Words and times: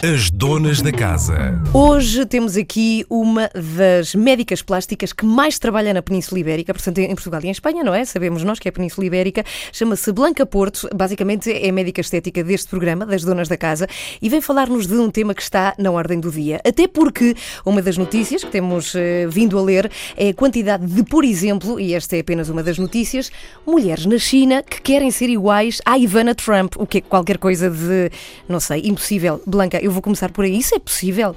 As 0.00 0.30
donas 0.30 0.80
da 0.80 0.92
casa. 0.92 1.60
Hoje 1.74 2.24
temos 2.24 2.56
aqui 2.56 3.04
uma 3.10 3.50
das 3.52 4.14
médicas 4.14 4.62
plásticas 4.62 5.12
que 5.12 5.26
mais 5.26 5.58
trabalha 5.58 5.92
na 5.92 6.00
Península 6.00 6.38
Ibérica, 6.38 6.72
portanto 6.72 6.98
em 6.98 7.12
Portugal 7.16 7.40
e 7.42 7.48
em 7.48 7.50
Espanha, 7.50 7.82
não 7.82 7.92
é? 7.92 8.04
Sabemos 8.04 8.44
nós 8.44 8.60
que 8.60 8.68
é 8.68 8.70
a 8.70 8.72
Península 8.72 9.04
Ibérica. 9.04 9.44
Chama-se 9.72 10.12
Blanca 10.12 10.46
Porto, 10.46 10.88
basicamente 10.94 11.50
é 11.50 11.72
médica 11.72 12.00
estética 12.00 12.44
deste 12.44 12.68
programa, 12.68 13.04
das 13.04 13.24
donas 13.24 13.48
da 13.48 13.56
casa, 13.56 13.88
e 14.22 14.28
vem 14.28 14.40
falar-nos 14.40 14.86
de 14.86 14.94
um 14.94 15.10
tema 15.10 15.34
que 15.34 15.42
está 15.42 15.74
na 15.76 15.90
ordem 15.90 16.20
do 16.20 16.30
dia. 16.30 16.60
Até 16.64 16.86
porque 16.86 17.34
uma 17.66 17.82
das 17.82 17.98
notícias 17.98 18.44
que 18.44 18.52
temos 18.52 18.94
eh, 18.94 19.26
vindo 19.28 19.58
a 19.58 19.62
ler 19.62 19.90
é 20.16 20.28
a 20.28 20.34
quantidade 20.34 20.86
de, 20.86 21.02
por 21.02 21.24
exemplo, 21.24 21.80
e 21.80 21.92
esta 21.92 22.14
é 22.14 22.20
apenas 22.20 22.48
uma 22.48 22.62
das 22.62 22.78
notícias, 22.78 23.32
mulheres 23.66 24.06
na 24.06 24.18
China 24.18 24.62
que 24.62 24.80
querem 24.80 25.10
ser 25.10 25.28
iguais 25.28 25.82
à 25.84 25.98
Ivana 25.98 26.36
Trump, 26.36 26.74
o 26.76 26.86
que 26.86 26.98
é 26.98 27.00
qualquer 27.00 27.38
coisa 27.38 27.68
de, 27.68 28.12
não 28.48 28.60
sei, 28.60 28.82
impossível. 28.84 29.42
Blanca, 29.44 29.80
eu 29.87 29.87
vou 29.92 30.02
começar 30.02 30.30
por 30.30 30.44
aí. 30.44 30.58
Isso 30.58 30.74
é 30.74 30.78
possível? 30.78 31.34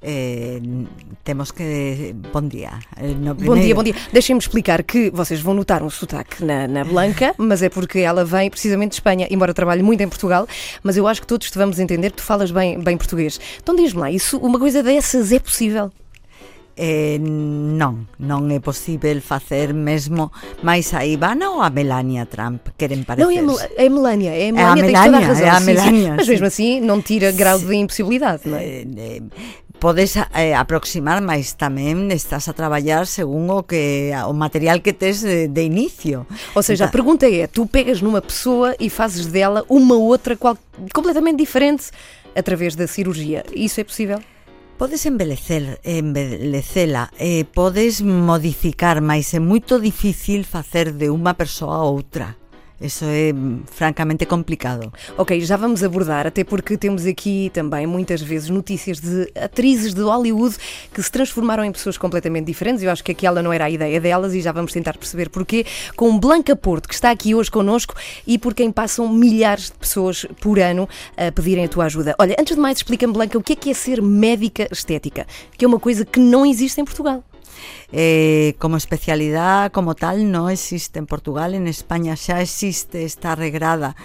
Eh, 0.00 0.60
temos 1.24 1.50
que. 1.50 2.14
Bom 2.32 2.42
dia. 2.42 2.70
Eh, 2.96 3.14
no 3.14 3.34
Bom 3.34 3.56
dia, 3.56 3.74
bom 3.74 3.82
dia. 3.82 3.94
Deixem-me 4.12 4.38
explicar 4.38 4.82
que 4.84 5.10
vocês 5.10 5.40
vão 5.40 5.54
notar 5.54 5.82
um 5.82 5.90
sotaque 5.90 6.44
na, 6.44 6.68
na 6.68 6.84
Blanca, 6.84 7.34
mas 7.38 7.62
é 7.62 7.68
porque 7.68 7.98
ela 7.98 8.24
vem 8.24 8.48
precisamente 8.48 8.90
de 8.90 8.96
Espanha, 8.96 9.26
embora 9.28 9.52
trabalhe 9.52 9.82
muito 9.82 10.00
em 10.00 10.08
Portugal, 10.08 10.46
mas 10.84 10.96
eu 10.96 11.08
acho 11.08 11.20
que 11.20 11.26
todos 11.26 11.50
te 11.50 11.58
vamos 11.58 11.80
entender 11.80 12.10
que 12.10 12.18
tu 12.18 12.22
falas 12.22 12.52
bem, 12.52 12.78
bem 12.78 12.96
português. 12.96 13.40
Então 13.60 13.74
diz-me 13.74 14.00
lá, 14.00 14.10
isso, 14.10 14.38
uma 14.38 14.58
coisa 14.58 14.82
dessas 14.84 15.32
é 15.32 15.40
possível? 15.40 15.90
Eh, 16.78 17.18
non, 17.18 18.06
non 18.22 18.46
é 18.54 18.62
possível 18.62 19.18
facer 19.18 19.74
mesmo 19.74 20.30
máis 20.62 20.94
a 20.94 21.02
Ivana 21.02 21.50
ou 21.50 21.58
a 21.58 21.74
Melania 21.74 22.22
Trump 22.30 22.70
queren 22.78 23.02
é 23.02 23.18
Mel- 23.26 23.58
parecerse. 23.58 23.66
é 23.74 23.86
a 23.86 23.90
Melania. 23.90 24.30
É 24.30 24.46
a 24.46 24.54
É 24.54 24.62
a 24.62 24.74
Melania, 24.78 24.78
a 24.78 25.10
Melania, 25.10 25.26
é 25.42 25.50
a 25.50 25.58
sim, 25.58 25.64
sim. 25.66 25.66
Melania, 25.74 26.12
Mas 26.14 26.28
mesmo 26.30 26.46
assim 26.46 26.78
não 26.78 27.02
tira 27.02 27.34
grau 27.34 27.58
de 27.58 27.74
impossibilidade, 27.74 28.46
não 28.46 28.56
é? 28.62 28.62
Eh, 28.64 28.86
eh, 28.96 29.22
podes 29.82 30.14
eh, 30.34 30.54
aproximar, 30.54 31.18
mas 31.18 31.50
tamén 31.58 32.14
estás 32.14 32.46
a 32.46 32.54
traballar 32.54 33.10
según 33.10 33.50
o 33.50 33.66
que 33.66 34.14
o 34.14 34.30
material 34.30 34.78
que 34.78 34.94
tes 34.94 35.26
de, 35.26 35.50
de 35.50 35.62
inicio. 35.66 36.30
Ou 36.54 36.62
seja, 36.62 36.86
a 36.86 36.94
pergunta 36.94 37.26
é: 37.26 37.50
tu 37.50 37.66
pegas 37.66 37.98
numa 37.98 38.22
pessoa 38.22 38.78
e 38.78 38.86
fazes 38.86 39.26
dela 39.26 39.66
uma 39.66 39.98
outra 39.98 40.38
qual- 40.38 40.58
completamente 40.94 41.42
diferente 41.42 41.90
através 42.38 42.78
da 42.78 42.86
cirurgia. 42.86 43.42
Isso 43.50 43.82
é 43.82 43.84
possível? 43.84 44.22
Podes 44.78 45.06
embelecer, 45.06 45.80
embelecela, 45.82 47.10
eh, 47.18 47.42
podes 47.52 48.00
modificar, 48.00 49.02
mais 49.02 49.34
é 49.34 49.40
moito 49.40 49.80
difícil 49.80 50.44
facer 50.46 50.94
de 50.94 51.10
unha 51.10 51.34
persoa 51.34 51.82
a 51.82 51.90
outra. 51.90 52.38
Eso 52.80 53.04
é 53.06 53.32
mm, 53.32 53.62
francamente 53.66 54.24
complicado. 54.24 54.92
Ok, 55.16 55.40
já 55.40 55.56
vamos 55.56 55.82
abordar, 55.82 56.26
até 56.28 56.44
porque 56.44 56.76
temos 56.76 57.06
aqui 57.06 57.50
também 57.52 57.86
muitas 57.86 58.22
vezes 58.22 58.48
notícias 58.50 59.00
de 59.00 59.30
atrizes 59.34 59.92
de 59.92 60.00
Hollywood 60.00 60.56
que 60.94 61.02
se 61.02 61.10
transformaram 61.10 61.64
em 61.64 61.72
pessoas 61.72 61.98
completamente 61.98 62.46
diferentes. 62.46 62.82
Eu 62.82 62.90
acho 62.90 63.02
que 63.02 63.10
aquela 63.10 63.42
não 63.42 63.52
era 63.52 63.64
a 63.64 63.70
ideia 63.70 64.00
delas 64.00 64.32
e 64.32 64.40
já 64.40 64.52
vamos 64.52 64.72
tentar 64.72 64.96
perceber 64.96 65.28
porquê. 65.28 65.66
Com 65.96 66.16
Blanca 66.18 66.54
Porto, 66.54 66.88
que 66.88 66.94
está 66.94 67.10
aqui 67.10 67.34
hoje 67.34 67.50
connosco 67.50 67.94
e 68.24 68.38
por 68.38 68.54
quem 68.54 68.70
passam 68.70 69.08
milhares 69.08 69.64
de 69.64 69.72
pessoas 69.72 70.24
por 70.40 70.60
ano 70.60 70.88
a 71.16 71.32
pedirem 71.32 71.64
a 71.64 71.68
tua 71.68 71.86
ajuda. 71.86 72.14
Olha, 72.18 72.36
antes 72.38 72.54
de 72.54 72.60
mais, 72.60 72.78
explica-me, 72.78 73.12
Blanca, 73.12 73.36
o 73.36 73.42
que 73.42 73.54
é 73.54 73.56
que 73.56 73.70
é 73.70 73.74
ser 73.74 74.00
médica 74.00 74.68
estética? 74.70 75.26
Que 75.56 75.64
é 75.64 75.68
uma 75.68 75.80
coisa 75.80 76.04
que 76.04 76.20
não 76.20 76.46
existe 76.46 76.80
em 76.80 76.84
Portugal. 76.84 77.24
Eh, 77.90 78.54
como 78.58 78.76
especialidad 78.76 79.72
como 79.72 79.94
tal 79.94 80.30
no 80.30 80.50
existe 80.50 80.98
en 80.98 81.06
Portugal, 81.06 81.54
en 81.54 81.66
España 81.66 82.16
xa 82.16 82.42
existe, 82.44 83.04
está 83.04 83.34
regrada 83.34 83.96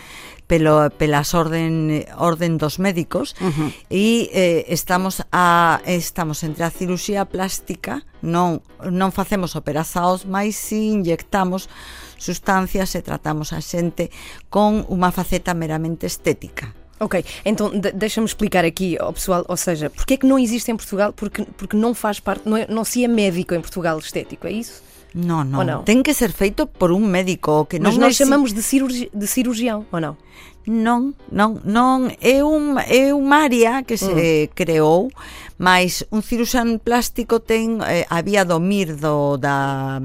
pelo, 0.48 0.90
pelas 0.98 1.34
orden, 1.34 2.06
orden 2.18 2.58
dos 2.58 2.80
médicos. 2.80 3.36
Uh 3.42 3.52
-huh. 3.52 3.70
e 3.90 4.30
eh, 4.32 4.66
estamos 4.70 5.24
a 5.32 5.82
estamos 5.86 6.44
entre 6.44 6.64
a 6.64 6.72
cirurxía 6.72 7.26
plástica. 7.26 8.06
Non, 8.22 8.64
non 8.88 9.12
facemos 9.12 9.56
operazaos 9.56 10.24
máis 10.24 10.56
si 10.56 10.96
inyectamos 10.96 11.68
sustancias 12.16 12.96
e 12.96 13.02
tratamos 13.04 13.52
a 13.52 13.60
xente 13.60 14.12
con 14.48 14.88
unha 14.88 15.12
faceta 15.12 15.52
meramente 15.52 16.08
estética. 16.08 16.83
Ok, 17.04 17.26
então 17.44 17.70
de- 17.78 17.92
deixa-me 17.92 18.26
explicar 18.26 18.64
aqui 18.64 18.98
ao 18.98 19.12
pessoal, 19.12 19.44
ou 19.48 19.58
seja, 19.58 19.90
porque 19.90 20.14
é 20.14 20.18
que 20.18 20.26
não 20.26 20.40
existe 20.40 20.72
em 20.72 20.76
Portugal? 20.78 21.12
Porque, 21.12 21.44
porque 21.58 21.76
não 21.76 21.94
faz 21.94 22.20
parte, 22.20 22.48
não, 22.48 22.56
é- 22.56 22.66
não 22.70 22.84
se 22.86 23.04
é 23.04 23.08
médico 23.08 23.54
em 23.54 23.60
Portugal 23.60 24.00
estético, 24.00 24.48
é 24.48 24.52
isso? 24.52 24.82
Non, 25.14 25.46
non. 25.46 25.62
non. 25.62 25.82
Ten 25.86 26.02
que 26.02 26.18
ser 26.18 26.34
feito 26.34 26.66
por 26.66 26.90
un 26.90 27.06
médico 27.06 27.70
que 27.70 27.78
non 27.78 27.94
Mas 27.94 28.02
nós 28.02 28.14
é... 28.18 28.26
chamamos 28.26 28.58
de, 28.58 28.66
cirurgi 28.66 29.14
de 29.14 29.28
cirurgião, 29.30 29.86
ou 29.94 30.00
non? 30.02 30.18
Non, 30.66 31.14
non, 31.28 31.60
non, 31.68 32.08
é 32.24 32.40
un 32.40 32.80
é 32.80 33.12
unha 33.12 33.46
área 33.46 33.84
que 33.84 34.00
se 34.00 34.48
mm. 34.48 34.56
creou, 34.56 35.12
mais 35.60 36.08
un 36.08 36.24
cirurxán 36.24 36.80
plástico 36.80 37.44
ten 37.44 37.84
eh, 37.84 38.08
había 38.08 38.48
do 38.48 38.64
MIR 38.64 38.96
do 38.96 39.36
da 39.36 40.00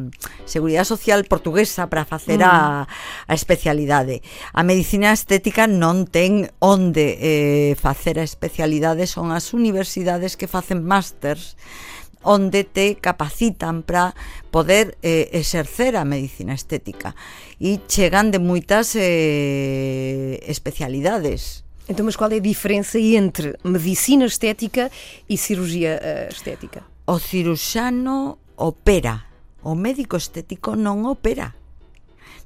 Seguridade 0.51 0.91
Social 0.91 1.23
portuguesa 1.31 1.87
para 1.87 2.03
facer 2.03 2.43
a 2.43 2.85
mm. 2.85 3.31
a 3.31 3.35
especialidade. 3.39 4.21
A 4.51 4.67
medicina 4.67 5.15
estética 5.15 5.71
non 5.71 6.11
ten 6.11 6.51
onde 6.59 7.17
eh, 7.17 7.73
facer 7.79 8.19
a 8.19 8.27
especialidade, 8.27 9.07
son 9.07 9.31
as 9.31 9.55
universidades 9.55 10.35
que 10.35 10.51
facen 10.51 10.83
másters 10.83 11.55
onde 12.23 12.65
te 12.65 12.97
capacitan 12.97 13.83
para 13.83 14.15
poder 14.51 14.99
eh, 15.03 15.31
exercer 15.33 15.97
a 15.97 16.05
medicina 16.05 16.55
estética 16.55 17.15
e 17.61 17.81
chegan 17.87 18.31
de 18.31 18.39
moitas 18.39 18.95
eh, 18.97 20.43
especialidades. 20.47 21.65
Então, 21.89 22.05
mas 22.05 22.17
qual 22.17 22.33
é 22.33 22.37
a 22.37 22.45
diferença 22.45 22.99
entre 22.99 23.57
medicina 23.65 24.27
estética 24.27 24.91
e 25.29 25.37
cirurgia 25.37 25.99
eh, 26.03 26.29
estética? 26.31 26.85
O 27.07 27.19
cirurxano 27.19 28.39
opera, 28.57 29.25
o 29.63 29.75
médico 29.75 30.17
estético 30.17 30.77
non 30.77 31.09
opera. 31.09 31.57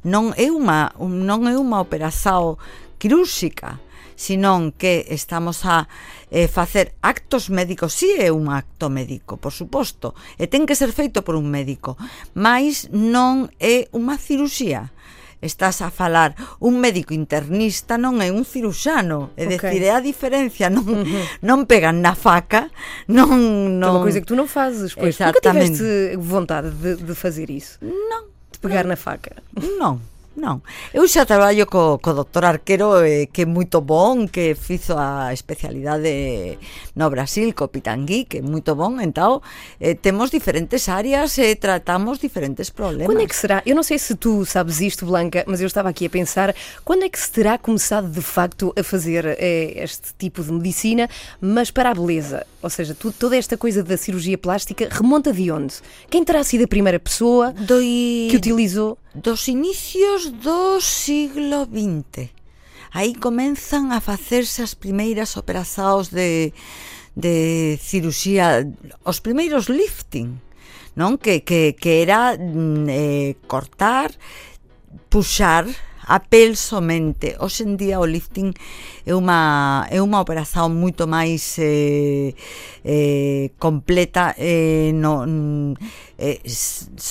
Non 0.06 0.34
é 0.38 0.50
unha 0.50 0.94
non 0.98 1.46
é 1.46 1.54
unha 1.58 1.78
operación 1.82 2.58
quirúrxica 2.98 3.82
senón 4.16 4.72
que 4.72 5.06
estamos 5.10 5.64
a 5.64 5.88
eh, 6.30 6.48
facer 6.48 6.94
actos 7.02 7.50
médicos, 7.50 7.92
si 7.92 8.06
sí 8.06 8.22
é 8.22 8.32
un 8.32 8.48
acto 8.48 8.88
médico, 8.88 9.36
por 9.36 9.52
suposto, 9.52 10.14
e 10.38 10.48
ten 10.48 10.64
que 10.64 10.78
ser 10.78 10.92
feito 10.92 11.24
por 11.24 11.36
un 11.36 11.48
médico, 11.48 11.96
mas 12.34 12.88
non 12.92 13.50
é 13.60 13.88
unha 13.92 14.16
ciruxía 14.16 14.92
estás 15.42 15.82
a 15.82 15.90
falar 15.90 16.38
un 16.62 16.78
médico 16.78 17.10
internista 17.10 17.98
non 17.98 18.22
é 18.22 18.30
un 18.30 18.46
ciruxano 18.46 19.34
é 19.34 19.44
okay. 19.44 19.58
decir, 19.58 19.80
é 19.82 19.90
a 19.90 19.98
diferencia 19.98 20.70
non, 20.70 20.86
uh 20.86 21.02
-huh. 21.02 21.24
non 21.42 21.66
pegan 21.66 21.98
na 21.98 22.14
faca 22.14 22.70
non, 23.10 23.82
non... 23.82 23.90
É 23.90 23.92
unha 23.98 24.06
coisa 24.06 24.20
que 24.22 24.30
tu 24.30 24.38
non 24.38 24.46
fazes 24.46 24.94
pois. 24.94 25.18
nunca 25.18 25.42
tiveste 25.42 26.14
vontade 26.14 26.70
de, 26.70 26.94
de 26.94 27.14
fazer 27.18 27.50
isso? 27.50 27.82
non 27.82 28.30
pegar 28.62 28.86
na 28.86 28.94
faca? 28.94 29.42
Non. 29.78 29.98
Non. 30.36 30.64
Eu 30.92 31.04
xa 31.08 31.26
traballo 31.28 31.66
co, 31.66 31.98
co 32.00 32.12
doctor 32.16 32.44
Arquero 32.44 33.04
eh, 33.04 33.28
que 33.28 33.42
é 33.42 33.46
moito 33.46 33.80
bon, 33.80 34.28
que 34.28 34.54
fizo 34.54 34.96
a 34.96 35.32
especialidade 35.32 36.58
no 36.96 37.10
Brasil 37.10 37.52
co 37.52 37.68
Pitangui, 37.68 38.24
que 38.24 38.38
é 38.38 38.42
moito 38.42 38.74
bon, 38.74 39.00
entao 39.00 39.42
eh, 39.80 39.94
temos 39.94 40.30
diferentes 40.30 40.88
áreas 40.88 41.36
e 41.38 41.56
tratamos 41.56 42.18
diferentes 42.18 42.70
problemas. 42.70 43.06
Quando 43.06 43.22
é 43.22 43.26
que 43.26 43.36
será? 43.36 43.62
Eu 43.66 43.76
não 43.76 43.82
sei 43.82 43.98
se 43.98 44.14
tu 44.16 44.44
sabes 44.44 44.80
isto, 44.80 45.04
Blanca, 45.04 45.44
mas 45.46 45.60
eu 45.60 45.66
estava 45.66 45.88
aqui 45.88 46.06
a 46.06 46.10
pensar 46.10 46.54
quando 46.84 47.04
é 47.04 47.08
que 47.08 47.18
se 47.18 47.30
terá 47.30 47.58
começado 47.58 48.08
de 48.08 48.22
facto 48.22 48.72
a 48.76 48.82
fazer 48.82 49.26
eh, 49.38 49.74
este 49.76 50.14
tipo 50.16 50.42
de 50.42 50.52
medicina, 50.52 51.08
mas 51.40 51.70
para 51.70 51.90
a 51.90 51.94
beleza. 51.94 52.46
Ou 52.62 52.70
seja, 52.70 52.94
tu, 52.94 53.10
toda 53.10 53.36
esta 53.36 53.56
coisa 53.56 53.82
da 53.82 53.96
cirurgia 53.96 54.38
plástica 54.38 54.88
remonta 54.88 55.32
de 55.32 55.50
onde? 55.50 55.74
Quem 56.08 56.24
terá 56.24 56.44
sido 56.44 56.64
a 56.64 56.68
primeira 56.68 57.00
pessoa 57.00 57.52
do, 57.52 57.80
que 57.80 58.36
utilizou? 58.36 58.96
Dos 59.14 59.48
inicios 59.48 60.30
do 60.30 60.80
siglo 60.80 61.66
XX. 61.66 62.30
Aí 62.94 63.14
comenzan 63.14 63.90
a 63.90 64.00
facerse 64.00 64.62
as 64.62 64.74
primeiras 64.74 65.36
operacións 65.36 66.08
de, 66.08 66.52
de 67.16 67.78
cirurxía, 67.80 68.68
os 69.04 69.18
primeiros 69.18 69.66
lifting, 69.66 70.38
non? 70.94 71.16
Que, 71.16 71.40
que, 71.40 71.72
que 71.72 72.04
era 72.04 72.36
mm, 72.36 72.86
eh, 72.88 73.34
cortar, 73.48 74.12
puxar, 75.08 75.64
a 76.12 76.20
pel 76.20 76.56
somente. 76.60 77.36
Hoxe 77.40 77.64
en 77.64 77.80
día 77.80 77.96
o 77.96 78.04
lifting 78.04 78.52
é 79.08 79.16
unha, 79.16 79.88
é 79.88 79.96
unha 80.04 80.20
operación 80.20 80.76
moito 80.76 81.08
máis 81.08 81.56
eh, 81.56 82.36
eh, 82.84 83.56
completa 83.56 84.36
eh, 84.36 84.92
no, 84.92 85.24
mm, 85.24 85.72
eh, 86.22 86.38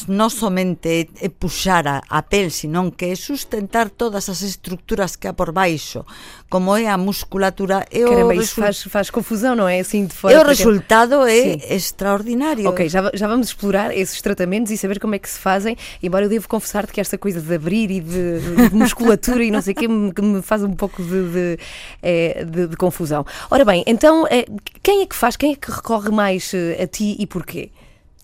non 0.07 0.31
somente 0.31 0.87
é, 1.19 1.27
é 1.27 1.27
puxar 1.27 1.83
a, 1.83 1.99
a 2.07 2.23
pel, 2.23 2.47
senón 2.47 2.95
que 2.95 3.11
é 3.11 3.15
sustentar 3.19 3.91
todas 3.91 4.31
as 4.31 4.39
estructuras 4.39 5.19
que 5.19 5.27
há 5.27 5.33
por 5.35 5.51
baixo, 5.51 6.07
como 6.47 6.71
é 6.79 6.87
a 6.87 6.95
musculatura, 6.95 7.83
o, 7.91 8.07
Caramba, 8.07 8.31
isso 8.39 8.55
resul- 8.55 8.63
faz, 8.63 8.77
faz 8.87 9.07
confusão, 9.11 9.51
não 9.51 9.67
é? 9.67 9.83
Assim 9.83 10.07
de 10.07 10.15
fora. 10.15 10.31
e 10.33 10.37
o 10.39 10.47
resultado 10.47 11.27
é 11.27 11.59
Sim. 11.59 11.75
extraordinario. 11.75 12.69
Ok, 12.71 12.87
já, 12.87 13.11
já 13.13 13.27
vamos 13.27 13.47
explorar 13.51 13.91
esses 13.91 14.21
tratamentos 14.21 14.71
e 14.71 14.77
saber 14.77 14.99
como 14.99 15.13
é 15.15 15.19
que 15.19 15.27
se 15.29 15.39
fazem, 15.39 15.75
embora 16.01 16.25
eu 16.25 16.29
devo 16.29 16.47
confessar-te 16.47 16.93
que 16.93 17.01
esta 17.01 17.17
coisa 17.17 17.41
de 17.41 17.53
abrir 17.53 17.91
e 17.91 17.99
de, 17.99 18.39
de 18.39 18.71
musculatura 18.75 19.43
e 19.43 19.51
não 19.51 19.61
sei 19.61 19.73
o 19.73 19.75
quê 19.75 19.87
me, 19.87 20.13
que 20.13 20.21
me 20.21 20.41
faz 20.41 20.63
um 20.63 20.71
pouco 20.73 21.03
de, 21.03 21.29
de, 21.31 21.59
eh, 22.01 22.45
de- 22.45 22.67
de 22.67 22.77
confusão. 22.77 23.25
Ora 23.49 23.65
bem, 23.65 23.83
então 23.85 24.25
eh, 24.31 24.45
quem 24.81 25.01
é 25.01 25.05
que 25.05 25.15
faz, 25.15 25.35
quem 25.35 25.51
é 25.51 25.55
que 25.55 25.69
recorre 25.69 26.09
mais 26.11 26.53
eh, 26.53 26.81
a 26.81 26.87
ti 26.87 27.15
e 27.19 27.27
porquê? 27.27 27.71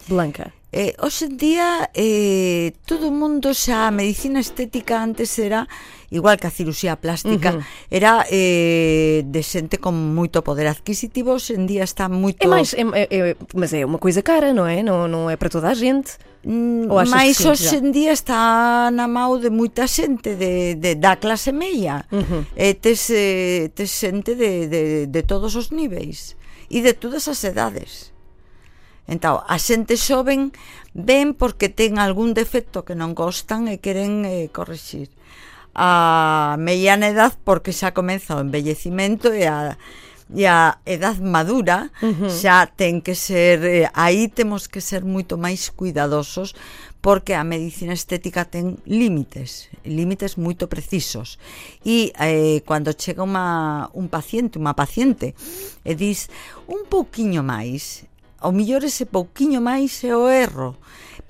Blanca. 0.08 0.54
Eh, 0.78 0.94
hoxe 1.02 1.26
en 1.26 1.42
día 1.42 1.90
eh, 1.98 2.70
todo 2.86 3.10
o 3.10 3.14
mundo 3.22 3.50
xa 3.58 3.90
a 3.90 3.96
medicina 4.00 4.38
estética 4.38 5.02
antes 5.02 5.34
era 5.42 5.66
igual 6.14 6.38
que 6.38 6.46
a 6.46 6.54
cirurxía 6.54 7.02
plástica 7.02 7.50
uh 7.50 7.58
-huh. 7.58 7.90
era 7.90 8.22
eh, 8.30 9.26
de 9.26 9.42
xente 9.42 9.82
con 9.82 9.98
moito 10.14 10.46
poder 10.46 10.70
adquisitivo 10.70 11.34
hoxe 11.34 11.58
en 11.58 11.66
día 11.66 11.82
está 11.82 12.06
moito 12.06 12.46
é 12.46 12.54
máis, 12.54 12.78
é, 12.78 12.86
é, 12.94 13.04
eh, 13.10 13.34
eh, 13.34 13.36
mas 13.58 13.74
é 13.74 13.82
unha 13.90 13.98
coisa 13.98 14.22
cara, 14.22 14.54
non 14.54 14.70
é? 14.70 14.86
Non, 14.86 15.10
non 15.10 15.34
é 15.34 15.36
para 15.42 15.50
toda 15.50 15.74
a 15.74 15.78
gente 15.86 16.22
Mais 16.46 17.42
mm, 17.42 17.50
hoxe 17.50 17.82
en 17.82 17.90
día 17.90 18.14
está 18.14 18.94
na 18.94 19.10
mão 19.10 19.42
de 19.42 19.50
moita 19.50 19.90
xente 19.90 20.38
de, 20.38 20.78
de, 20.78 20.94
da 20.94 21.18
clase 21.18 21.50
meia 21.50 22.06
uh 22.14 22.22
eh, 22.22 22.22
-huh. 22.22 22.44
e 22.54 22.68
tes, 22.78 23.02
tes 23.74 23.90
xente 23.98 24.38
de, 24.38 24.70
de, 24.70 24.84
de 25.10 25.22
todos 25.26 25.58
os 25.58 25.74
niveis 25.74 26.38
e 26.70 26.86
de 26.86 26.94
todas 26.94 27.26
as 27.26 27.42
edades 27.42 28.14
Entao, 29.08 29.44
a 29.48 29.56
xente 29.56 29.96
xoven 29.96 30.52
ven 30.92 31.32
porque 31.32 31.72
ten 31.72 31.96
algún 31.96 32.36
defecto 32.36 32.84
que 32.84 32.92
non 32.94 33.16
gostan 33.16 33.72
e 33.72 33.80
queren 33.80 34.28
eh, 34.28 34.52
corrixir. 34.52 35.08
A 35.72 36.60
mediana 36.60 37.08
edad 37.08 37.34
porque 37.48 37.72
xa 37.72 37.96
comeza 37.96 38.36
o 38.36 38.44
envellecimento 38.44 39.32
e 39.32 39.48
a 39.48 39.80
e 40.28 40.44
a 40.44 40.84
edad 40.84 41.24
madura 41.24 41.88
uh 42.04 42.12
-huh. 42.12 42.28
xa 42.28 42.68
ten 42.68 43.00
que 43.00 43.16
ser 43.16 43.64
eh, 43.64 43.88
aí 43.96 44.28
temos 44.28 44.68
que 44.68 44.84
ser 44.84 45.08
moito 45.08 45.40
máis 45.40 45.72
cuidadosos 45.72 46.52
porque 47.00 47.32
a 47.32 47.48
medicina 47.48 47.96
estética 47.96 48.44
ten 48.44 48.84
límites, 48.84 49.72
límites 49.88 50.36
moito 50.36 50.68
precisos. 50.68 51.40
E 51.86 52.12
eh, 52.20 52.60
cando 52.68 52.92
chega 52.92 53.24
uma, 53.24 53.88
un 53.96 54.12
paciente, 54.12 54.60
unha 54.60 54.76
paciente, 54.76 55.32
e 55.88 55.96
dis 55.96 56.28
un 56.68 56.84
pouquiño 56.92 57.48
máis, 57.48 58.04
ao 58.40 58.52
millor 58.52 58.84
ese 58.84 59.06
pouquiño 59.06 59.62
máis 59.62 60.04
é 60.04 60.16
o 60.16 60.30
erro, 60.30 60.76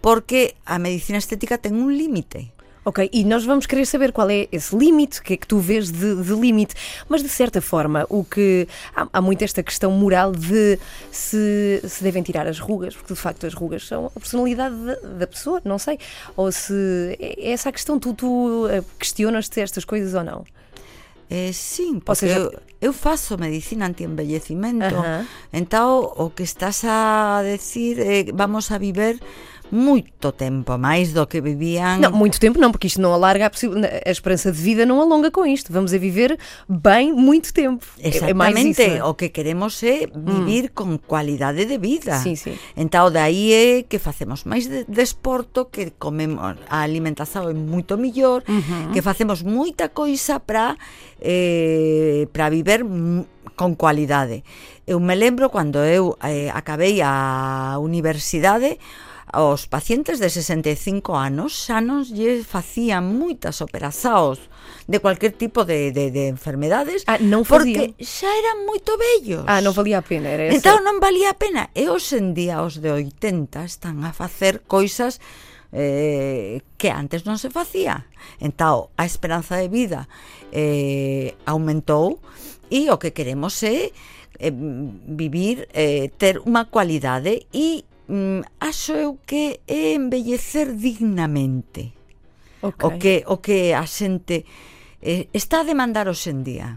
porque 0.01 0.55
a 0.65 0.79
medicina 0.79 1.17
estética 1.17 1.57
ten 1.57 1.75
un 1.75 1.95
límite. 1.95 2.51
Ok, 2.87 3.09
e 3.11 3.25
nós 3.25 3.43
vamos 3.43 3.65
querer 3.65 3.85
saber 3.85 4.13
qual 4.13 4.29
é 4.29 4.47
esse 4.49 4.73
limite, 4.73 5.19
o 5.19 5.23
que 5.23 5.33
é 5.33 5.37
que 5.37 5.45
tu 5.45 5.59
vês 5.59 5.91
de, 5.91 6.23
de 6.23 6.33
limite. 6.33 6.73
Mas, 7.09 7.21
de 7.21 7.27
certa 7.27 7.59
forma, 7.59 8.05
o 8.07 8.23
que 8.23 8.65
há, 8.95 9.05
há 9.11 9.21
muito 9.21 9.43
esta 9.43 9.61
questão 9.61 9.91
moral 9.91 10.31
de 10.31 10.79
se, 11.11 11.81
se 11.85 12.01
devem 12.01 12.23
tirar 12.23 12.47
as 12.47 12.59
rugas, 12.59 12.95
porque 12.95 13.13
de 13.13 13.19
facto 13.19 13.45
as 13.45 13.53
rugas 13.53 13.85
são 13.85 14.05
a 14.05 14.17
personalidade 14.17 14.73
da, 14.85 14.95
da 15.19 15.27
pessoa, 15.27 15.61
não 15.65 15.77
sei. 15.77 15.99
Ou 16.37 16.49
se 16.49 17.17
é 17.19 17.51
essa 17.51 17.67
a 17.67 17.71
questão, 17.73 17.99
tu, 17.99 18.13
tu 18.13 18.69
eh, 18.69 18.81
questionas-te 18.97 19.59
estas 19.59 19.83
coisas 19.83 20.13
ou 20.13 20.23
não? 20.23 20.45
Eh, 21.29 21.51
sí, 21.53 21.99
porque 22.05 22.25
o 22.25 22.29
sea, 22.29 22.37
eu, 22.37 22.51
eu 22.79 22.93
faço 22.93 23.37
medicina 23.37 23.85
antienvellecimento. 23.85 24.95
Uh 24.95 25.03
-huh. 25.03 25.25
Entao, 25.51 26.13
o 26.15 26.29
que 26.29 26.43
estás 26.43 26.83
a 26.85 27.41
decir, 27.43 27.99
eh, 27.99 28.31
vamos 28.33 28.71
a 28.71 28.77
viver 28.77 29.19
moito 29.71 30.31
tempo 30.31 30.77
máis 30.77 31.11
do 31.13 31.25
que 31.27 31.41
vivían 31.41 31.99
Não, 31.99 32.11
muito 32.11 32.39
tempo 32.39 32.59
não, 32.59 32.71
porque 32.71 32.87
isto 32.87 33.01
não 33.01 33.13
alarga 33.13 33.47
a, 33.47 33.51
a 34.07 34.11
esperança 34.11 34.51
de 34.51 34.57
vida, 34.61 34.85
não 34.85 35.01
alonga 35.01 35.29
com 35.31 35.45
isto. 35.45 35.71
Vamos 35.73 35.93
a 35.93 35.97
viver 35.97 36.37
bem 36.67 37.11
muito 37.13 37.53
tempo. 37.53 37.85
É- 37.99 38.09
é 38.09 38.33
mais 38.33 38.55
Exactamente, 38.55 38.81
isso, 38.81 38.81
é? 38.81 39.03
o 39.03 39.13
que 39.13 39.29
queremos 39.29 39.81
é 39.83 40.07
vivir 40.07 40.71
con 40.71 40.97
cualidade 40.97 41.65
de 41.65 41.77
vida. 41.77 42.17
Sim, 42.19 42.35
sim. 42.35 42.57
Então 42.75 43.11
daí 43.11 43.53
é 43.53 43.83
que 43.83 43.99
facemos 43.99 44.43
máis 44.43 44.67
de, 44.67 44.85
desporto, 44.87 45.65
que 45.71 45.91
comemos 45.99 46.55
a 46.69 46.81
alimentación 46.81 47.49
é 47.49 47.53
moito 47.53 47.97
millor, 47.97 48.43
que 48.93 49.01
facemos 49.01 49.43
moita 49.43 49.89
coisa 49.89 50.39
para 50.39 50.77
eh, 51.19 52.27
para 52.31 52.49
viver 52.49 52.85
con 53.55 53.75
cualidade. 53.75 54.43
Eu 54.85 54.99
me 54.99 55.15
lembro 55.15 55.49
cando 55.49 55.79
eu 55.83 56.15
eh, 56.23 56.49
acabei 56.53 57.01
a 57.01 57.75
universidade, 57.81 58.79
Os 59.33 59.67
pacientes 59.67 60.23
de 60.23 60.31
65 60.31 61.19
anos 61.19 61.51
xa 61.51 61.83
non 61.83 62.07
lle 62.07 62.47
facían 62.47 63.11
moitas 63.19 63.59
operacións 63.59 64.39
de 64.87 65.03
cualquier 65.03 65.35
tipo 65.35 65.67
de, 65.67 65.91
de, 65.91 66.15
de 66.15 66.31
enfermedades 66.31 67.03
ah, 67.11 67.19
non 67.19 67.43
podía. 67.43 67.91
porque 67.91 67.99
xa 67.99 68.31
eran 68.31 68.63
moito 68.63 68.95
vellos. 68.95 69.43
Ah, 69.43 69.59
non 69.59 69.75
valía 69.75 69.99
a 69.99 70.05
pena, 70.07 70.31
era 70.31 70.47
eso. 70.47 70.63
Entón 70.63 70.79
non 70.87 71.03
valía 71.03 71.35
a 71.35 71.37
pena. 71.37 71.67
E 71.75 71.91
hoxe 71.91 72.23
en 72.23 72.31
día 72.31 72.63
os 72.63 72.79
de 72.79 72.87
80 72.87 73.67
están 73.67 73.99
a 74.07 74.15
facer 74.15 74.63
coisas 74.63 75.19
eh, 75.75 76.63
que 76.79 76.87
antes 76.87 77.27
non 77.27 77.35
se 77.35 77.51
facía. 77.51 78.07
Entao, 78.39 78.95
a 78.95 79.03
esperanza 79.03 79.59
de 79.59 79.67
vida 79.67 80.07
eh, 80.55 81.35
aumentou 81.43 82.23
e 82.71 82.87
o 82.87 82.95
que 82.95 83.11
queremos 83.11 83.59
é 83.67 83.91
eh, 84.39 84.53
vivir, 85.03 85.67
eh, 85.75 86.15
ter 86.15 86.39
unha 86.47 86.71
cualidade 86.71 87.43
e 87.51 87.83
mm, 88.07 88.41
acho 88.59 88.93
eu 88.93 89.19
que 89.25 89.61
é 89.67 89.93
embellecer 89.93 90.73
dignamente. 90.75 91.93
Okay. 92.61 92.87
O 92.87 92.89
que 92.97 93.15
o 93.27 93.37
que 93.37 93.73
a 93.73 93.85
xente 93.85 94.45
eh, 95.01 95.29
está 95.31 95.61
a 95.61 95.67
demandar 95.67 96.09
hoxe 96.09 96.33
en 96.33 96.41
día. 96.41 96.69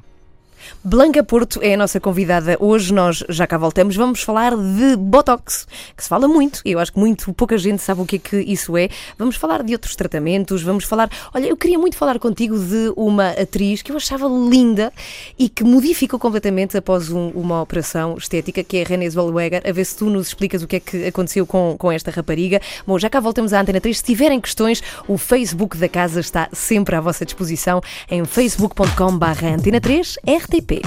Blanca 0.83 1.23
Porto 1.23 1.59
é 1.62 1.75
a 1.75 1.77
nossa 1.77 2.01
convidada 2.01 2.57
hoje. 2.61 2.93
Nós 2.93 3.23
já 3.29 3.47
cá 3.47 3.57
voltamos. 3.59 3.97
Vamos 3.97 4.23
falar 4.23 4.57
de 4.57 4.97
Botox, 4.97 5.67
que 5.97 6.03
se 6.03 6.09
fala 6.09 6.27
muito. 6.27 6.61
Eu 6.65 6.79
acho 6.79 6.93
que 6.93 6.99
muito 6.99 7.33
pouca 7.35 7.57
gente 7.59 7.83
sabe 7.83 8.01
o 8.01 8.07
que 8.07 8.17
é 8.17 8.19
que 8.19 8.37
isso 8.41 8.77
é. 8.77 8.89
Vamos 9.19 9.37
falar 9.37 9.62
de 9.62 9.73
outros 9.73 9.95
tratamentos. 9.97 10.62
Vamos 10.62 10.85
falar. 10.85 11.11
Olha, 11.35 11.47
eu 11.47 11.57
queria 11.57 11.79
muito 11.79 11.97
falar 11.97 12.19
contigo 12.19 12.59
de 12.59 12.93
uma 12.97 13.31
atriz 13.31 13.83
que 13.83 13.93
eu 13.93 13.97
achava 13.97 14.27
linda 14.27 14.93
e 15.39 15.49
que 15.49 15.62
modificou 15.65 16.19
completamente 16.19 16.77
após 16.77 17.11
um- 17.11 17.31
uma 17.31 17.61
operação 17.62 18.17
estética, 18.17 18.62
que 18.65 18.79
é 18.79 18.83
a 18.83 18.87
Renée 18.87 19.11
Zellweger. 19.11 19.62
A 19.67 19.73
ver 19.73 19.85
se 19.85 19.97
tu 19.97 20.07
nos 20.11 20.29
explicas 20.29 20.62
o 20.62 20.67
que 20.67 20.77
é 20.77 20.81
que 20.81 21.07
aconteceu 21.07 21.47
com, 21.47 21.77
com 21.79 21.91
esta 21.93 22.11
rapariga. 22.11 22.61
Bom, 22.87 22.99
já 22.99 23.09
cá 23.11 23.21
voltamos 23.21 23.53
à 23.53 23.61
Antena 23.61 23.81
3. 23.81 23.99
Se 23.99 24.05
tiverem 24.05 24.41
questões, 24.41 24.83
o 25.07 25.17
Facebook 25.19 25.77
da 25.77 25.89
casa 25.89 26.21
está 26.21 26.49
sempre 26.53 26.95
à 26.97 27.01
vossa 27.01 27.25
disposição 27.25 27.81
em 28.11 28.25
facebook.com/barra 28.25 29.55
Antena 29.55 29.81
3 29.81 30.19
RTP. 30.50 30.82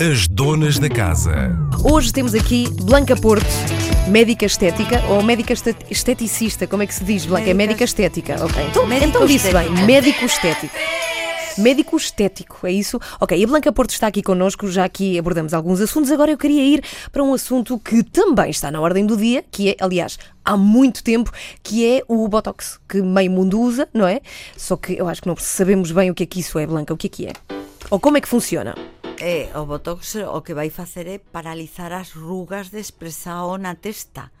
As 0.00 0.28
donas 0.28 0.78
da 0.78 0.88
casa. 0.88 1.56
Hoje 1.82 2.12
temos 2.12 2.34
aqui 2.34 2.68
Blanca 2.82 3.16
Porto, 3.16 3.46
médica 4.08 4.44
estética 4.44 5.02
ou 5.08 5.22
médica 5.22 5.52
este- 5.52 5.74
esteticista, 5.90 6.66
como 6.66 6.82
é 6.82 6.86
que 6.86 6.94
se 6.94 7.04
diz, 7.04 7.24
Blanca? 7.24 7.48
É 7.48 7.54
médica 7.54 7.80
Médica- 7.80 7.84
estética, 7.84 8.44
ok. 8.44 8.66
Então, 8.70 8.86
Médico 8.86 9.08
então 9.08 9.26
disse 9.26 9.50
bem, 9.52 9.70
médico 9.86 10.24
estético. 10.24 10.74
Médico 11.56 11.96
estético, 11.96 12.66
é 12.66 12.72
isso? 12.72 12.98
Ok, 13.20 13.38
e 13.38 13.44
a 13.44 13.46
Blanca 13.46 13.72
Porto 13.72 13.90
está 13.90 14.08
aqui 14.08 14.22
connosco, 14.22 14.66
já 14.68 14.84
aqui 14.84 15.16
abordamos 15.18 15.54
alguns 15.54 15.80
assuntos. 15.80 16.10
Agora 16.10 16.32
eu 16.32 16.38
queria 16.38 16.62
ir 16.62 16.84
para 17.12 17.22
um 17.22 17.32
assunto 17.32 17.78
que 17.78 18.02
também 18.02 18.50
está 18.50 18.70
na 18.70 18.80
ordem 18.80 19.06
do 19.06 19.16
dia, 19.16 19.44
que 19.50 19.70
é, 19.70 19.76
aliás, 19.80 20.18
há 20.44 20.56
muito 20.56 21.04
tempo, 21.04 21.30
que 21.62 21.86
é 21.86 22.02
o 22.08 22.26
Botox, 22.26 22.80
que 22.88 23.00
meio 23.00 23.30
mundo 23.30 23.60
usa, 23.60 23.88
não 23.94 24.06
é? 24.06 24.20
Só 24.56 24.76
que 24.76 24.94
eu 24.94 25.08
acho 25.08 25.22
que 25.22 25.28
não 25.28 25.36
sabemos 25.36 25.92
bem 25.92 26.10
o 26.10 26.14
que 26.14 26.24
é 26.24 26.26
que 26.26 26.40
isso 26.40 26.58
é, 26.58 26.66
Blanca, 26.66 26.92
o 26.92 26.96
que 26.96 27.06
é 27.06 27.10
que 27.10 27.26
é? 27.26 27.32
Ou 27.88 28.00
como 28.00 28.16
é 28.16 28.20
que 28.20 28.28
funciona? 28.28 28.74
Eh, 29.20 29.48
o 29.54 29.64
botox 29.64 30.16
o 30.16 30.42
que 30.42 30.54
vai 30.54 30.70
facer 30.70 31.06
é 31.06 31.18
paralizar 31.18 31.92
as 31.92 32.10
rugas 32.10 32.70
de 32.70 32.80
expresao 32.80 33.56
na 33.58 33.76
testa 33.76 34.32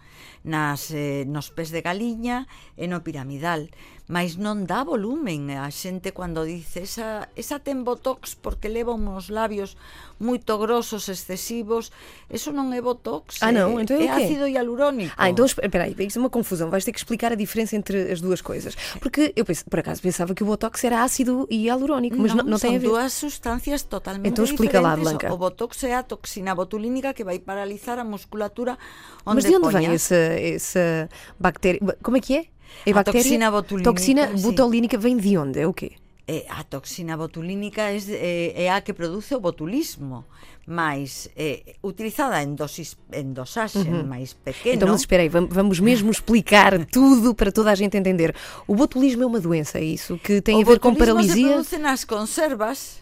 nas, 0.44 0.90
eh, 0.90 1.24
nos 1.26 1.50
pés 1.50 1.70
de 1.70 1.80
galiña 1.80 2.46
e 2.76 2.86
no 2.86 3.00
piramidal 3.00 3.64
mas 4.06 4.36
non 4.36 4.68
dá 4.68 4.84
volumen 4.84 5.48
a 5.56 5.72
xente 5.72 6.12
cando 6.12 6.44
dice 6.44 6.84
esa, 6.84 7.32
esa 7.40 7.56
ten 7.56 7.88
botox 7.88 8.36
porque 8.36 8.68
leva 8.68 8.92
uns 8.92 9.32
labios 9.32 9.80
moito 10.20 10.60
grosos, 10.60 11.08
excesivos 11.08 11.88
eso 12.28 12.52
non 12.52 12.68
é 12.76 12.84
botox 12.84 13.40
Ah, 13.40 13.48
non? 13.48 13.80
é, 13.80 13.88
Então 13.88 13.96
é 13.96 14.04
é 14.04 14.12
ácido 14.12 14.44
hialurónico 14.44 15.08
Ah, 15.16 15.32
então 15.32 15.48
espera 15.48 15.88
aí, 15.88 15.96
isso 16.04 16.18
é 16.18 16.22
uma 16.22 16.28
confusão. 16.28 16.68
Vais 16.68 16.84
ter 16.84 16.92
que 16.92 17.00
explicar 17.00 17.32
a 17.32 17.38
diferença 17.38 17.74
entre 17.76 18.12
as 18.12 18.20
duas 18.20 18.44
coisas. 18.44 18.76
Porque 19.00 19.32
eu, 19.34 19.44
por 19.44 19.78
acaso, 19.80 20.00
pensava 20.04 20.34
que 20.36 20.44
o 20.44 20.46
Botox 20.46 20.84
era 20.84 21.02
ácido 21.02 21.48
e 21.48 21.64
hialurónico, 21.64 22.16
mas 22.20 22.34
não, 22.34 22.44
não 22.44 22.58
tem 22.58 22.76
a 22.76 22.78
ver. 22.78 22.88
dúas 22.88 23.12
sustancias 23.12 23.82
totalmente 23.88 24.28
Então 24.28 24.44
explica 24.44 24.80
lá, 24.80 24.94
diferentes. 24.94 25.28
Blanca. 25.28 25.34
O 25.34 25.38
botox 25.38 25.82
é 25.84 25.94
a 25.96 26.02
toxina 26.04 26.54
botulínica 26.54 27.12
que 27.16 27.24
vai 27.24 27.38
paralizar 27.40 27.98
a 27.98 28.04
musculatura 28.04 28.76
onde 29.24 29.40
Mas 29.40 29.44
de 29.48 29.56
onde 29.56 29.68
vem 29.72 29.88
poña. 29.88 29.94
essa, 29.96 30.14
essa 30.14 31.08
bactéria? 31.40 31.80
Como 32.02 32.16
é 32.16 32.20
que 32.20 32.36
é? 32.36 32.44
É 32.86 32.90
A 32.92 33.04
toxina 33.04 33.50
botulínica, 33.50 33.90
Toxina 33.90 34.36
sim. 34.36 34.42
botulínica 34.42 34.98
vem 34.98 35.16
de 35.16 35.36
onde? 35.38 35.60
É 35.60 35.66
o 35.66 35.72
quê? 35.72 35.92
eh, 36.26 36.46
a 36.48 36.64
toxina 36.64 37.16
botulínica 37.16 37.82
é, 37.82 37.98
é, 38.08 38.64
é 38.64 38.70
a 38.72 38.80
que 38.80 38.94
produce 38.94 39.34
o 39.34 39.40
botulismo 39.40 40.24
mais 40.66 41.28
eh, 41.36 41.76
utilizada 41.84 42.40
en 42.42 42.56
dosis 42.56 42.96
en 43.12 43.34
dosaxe 43.36 43.84
Uhum. 43.84 44.08
máis 44.08 44.32
pequeno 44.32 44.76
Então, 44.76 44.88
mas 44.88 45.00
espera 45.04 45.22
aí, 45.22 45.28
vam- 45.28 45.48
vamos 45.52 45.80
mesmo 45.80 46.10
explicar 46.10 46.72
tudo 46.88 47.34
para 47.34 47.52
toda 47.52 47.70
a 47.70 47.74
gente 47.74 47.98
entender. 47.98 48.34
O 48.66 48.74
botulismo 48.74 49.22
é 49.22 49.26
uma 49.26 49.40
doença, 49.40 49.76
é 49.78 49.84
isso? 49.84 50.16
Que 50.16 50.40
tem 50.40 50.56
a 50.56 50.58
o 50.60 50.64
ver 50.64 50.80
com 50.80 50.94
botulismo 50.96 51.20
se 51.20 51.28
paralisia? 51.28 51.48
produce 51.52 51.76
nas 51.78 52.04
conservas 52.04 53.00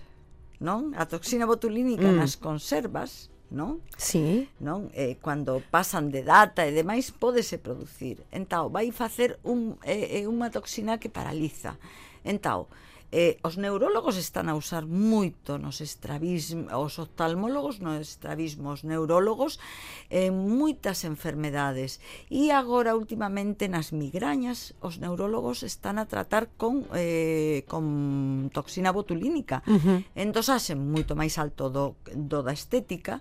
non? 0.58 0.90
a 0.98 1.06
toxina 1.06 1.46
botulínica 1.46 2.02
Mm. 2.10 2.16
nas 2.18 2.34
conservas 2.34 3.30
non? 3.52 3.84
Sí. 4.00 4.48
Non? 4.58 4.88
Eh, 4.96 5.20
cando 5.20 5.60
pasan 5.68 6.08
de 6.08 6.24
data 6.24 6.64
e 6.64 6.72
demais, 6.72 7.12
pódese 7.12 7.60
producir. 7.60 8.24
Entao, 8.32 8.72
vai 8.72 8.88
facer 8.90 9.36
un, 9.44 9.76
eh, 9.84 10.24
eh 10.24 10.24
unha 10.24 10.48
toxina 10.48 10.96
que 10.96 11.12
paraliza. 11.12 11.76
Entao, 12.24 12.72
eh, 13.12 13.36
os 13.44 13.60
neurólogos 13.60 14.16
están 14.16 14.48
a 14.48 14.56
usar 14.56 14.88
moito 14.88 15.60
nos 15.60 15.84
estrabismos, 15.84 16.72
os 16.72 16.96
oftalmólogos 16.98 17.84
nos 17.84 18.00
estrabismos, 18.00 18.80
os 18.80 18.82
neurólogos 18.88 19.60
en 20.08 20.32
eh, 20.32 20.34
moitas 20.34 21.04
enfermedades. 21.04 22.00
E 22.32 22.48
agora 22.48 22.96
últimamente 22.96 23.68
nas 23.68 23.92
migrañas 23.92 24.72
os 24.80 24.96
neurólogos 24.96 25.60
están 25.60 26.00
a 26.00 26.08
tratar 26.08 26.48
con 26.56 26.88
eh, 26.96 27.68
con 27.68 28.48
toxina 28.50 28.90
botulínica. 28.90 29.60
Uh 29.68 29.76
-huh. 29.76 29.98
entón 30.16 30.48
hacen 30.48 30.80
moito 30.80 31.12
máis 31.12 31.36
alto 31.36 31.68
do, 31.68 31.94
do 32.16 32.40
da 32.40 32.56
estética 32.56 33.20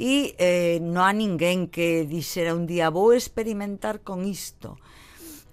e 0.00 0.34
eh, 0.40 0.80
non 0.80 1.04
há 1.04 1.12
ninguén 1.12 1.68
que 1.68 2.08
dixera 2.08 2.56
un 2.56 2.64
día 2.64 2.88
vou 2.88 3.12
experimentar 3.12 4.00
con 4.00 4.24
isto 4.24 4.80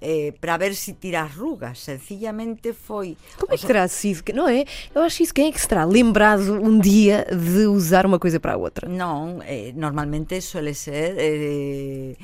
eh, 0.03 0.33
para 0.39 0.57
ver 0.57 0.75
se 0.75 0.93
tira 0.93 1.23
as 1.23 1.33
rugas 1.33 1.79
sencillamente 1.79 2.73
foi 2.73 3.15
Como 3.39 3.53
é 3.53 3.57
que 3.57 3.65
terá 3.65 3.87
sido? 3.87 4.21
Não 4.33 4.49
é? 4.49 4.65
Eu 4.93 5.01
acho 5.01 5.23
isso. 5.23 5.33
Quem 5.33 5.47
é 5.47 5.51
que 5.51 5.61
se 5.61 5.67
terá 5.67 5.85
lembrado 5.85 6.59
um 6.59 6.77
dia 6.77 7.25
de 7.31 7.65
usar 7.67 8.05
uma 8.05 8.19
coisa 8.19 8.39
para 8.39 8.53
a 8.53 8.57
outra? 8.57 8.89
Non, 8.89 9.39
eh, 9.47 9.71
normalmente 9.73 10.41
suele 10.41 10.73
ser 10.73 11.15
eh, 11.17 12.15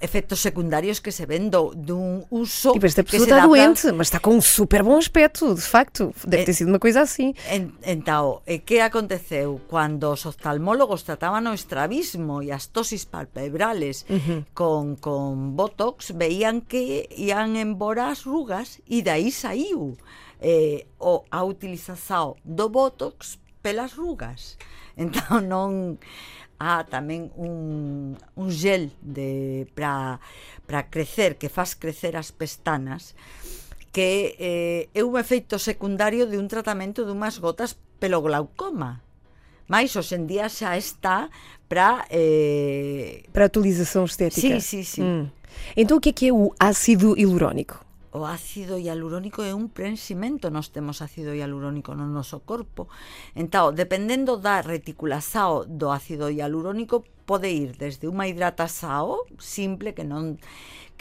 efectos 0.00 0.40
secundarios 0.40 1.00
que 1.00 1.10
se 1.10 1.24
ven 1.24 1.48
do, 1.48 1.72
dun 1.74 2.28
uso 2.30 2.72
Tipo, 2.72 2.86
esta 2.86 3.02
pessoa 3.02 3.24
está 3.24 3.46
doente, 3.46 3.90
mas 3.92 4.08
está 4.08 4.20
com 4.20 4.36
um 4.36 4.40
super 4.40 4.82
bom 4.82 4.98
aspecto, 4.98 5.54
de 5.54 5.62
facto. 5.62 6.12
Deve 6.26 6.44
ter 6.44 6.52
sido 6.52 6.68
uma 6.68 6.78
coisa 6.78 7.00
assim. 7.00 7.32
En, 7.48 7.72
entao, 7.86 8.42
e 8.46 8.58
que 8.60 8.80
aconteceu? 8.80 9.60
Cando 9.70 10.12
os 10.12 10.26
oftalmólogos 10.26 11.02
trataban 11.02 11.48
o 11.48 11.54
estrabismo 11.54 12.42
e 12.42 12.52
as 12.52 12.68
tosis 12.68 13.08
palpebrales 13.08 14.04
con, 14.52 14.96
con 14.96 15.56
botox, 15.56 16.12
veían 16.12 16.60
que 16.60 17.08
ian 17.22 17.54
embora 17.54 18.10
as 18.10 18.26
rugas 18.26 18.82
e 18.90 18.98
dai 18.98 19.30
saiu 19.30 19.94
eh, 20.42 20.90
o, 20.98 21.22
a 21.30 21.46
utilización 21.46 22.34
do 22.42 22.66
botox 22.66 23.38
pelas 23.62 23.94
rugas. 23.94 24.58
Entón 24.98 25.46
non 25.46 25.70
há 26.58 26.82
tamén 26.82 27.30
un, 27.38 28.18
un 28.34 28.48
gel 28.50 28.90
de 28.98 29.70
para 29.74 30.90
crecer, 30.90 31.38
que 31.38 31.46
faz 31.46 31.78
crecer 31.78 32.18
as 32.18 32.34
pestanas, 32.34 33.14
que 33.94 34.34
eh, 34.42 34.90
é 34.90 35.02
un 35.06 35.14
efeito 35.14 35.62
secundario 35.62 36.26
de 36.26 36.42
un 36.42 36.50
tratamento 36.50 37.06
dunhas 37.06 37.38
gotas 37.38 37.78
pelo 38.02 38.18
glaucoma. 38.18 38.98
Mais 39.72 39.96
hoxe 39.96 40.16
en 40.20 40.26
día 40.28 40.52
xa 40.52 40.76
está 40.76 41.32
para 41.66 42.04
eh, 42.10 43.24
Para 43.32 43.44
a 43.44 43.48
atualização 43.48 44.04
estética. 44.04 44.60
Sí, 44.60 44.84
sí, 44.84 44.84
sí. 44.84 45.00
Hum. 45.00 45.30
Então, 45.74 45.96
o 45.96 46.00
que 46.00 46.10
é 46.10 46.12
que 46.12 46.28
é 46.28 46.32
o 46.32 46.52
ácido 46.60 47.16
hialurónico? 47.16 47.80
o 48.12 48.28
ácido 48.28 48.76
hialurónico 48.76 49.40
é 49.40 49.56
un 49.56 49.72
preenchimento 49.72 50.52
nós 50.52 50.68
temos 50.68 51.00
ácido 51.00 51.32
hialurónico 51.32 51.96
no 51.96 52.04
noso 52.04 52.44
corpo 52.44 52.88
entao 53.32 53.72
dependendo 53.72 54.36
da 54.36 54.60
reticulasao 54.60 55.64
do 55.64 55.88
ácido 55.88 56.28
hialurónico 56.28 57.08
pode 57.24 57.48
ir 57.48 57.72
desde 57.80 58.06
unha 58.06 58.28
hidratasao 58.28 59.24
simple 59.40 59.96
que 59.96 60.04
non 60.04 60.36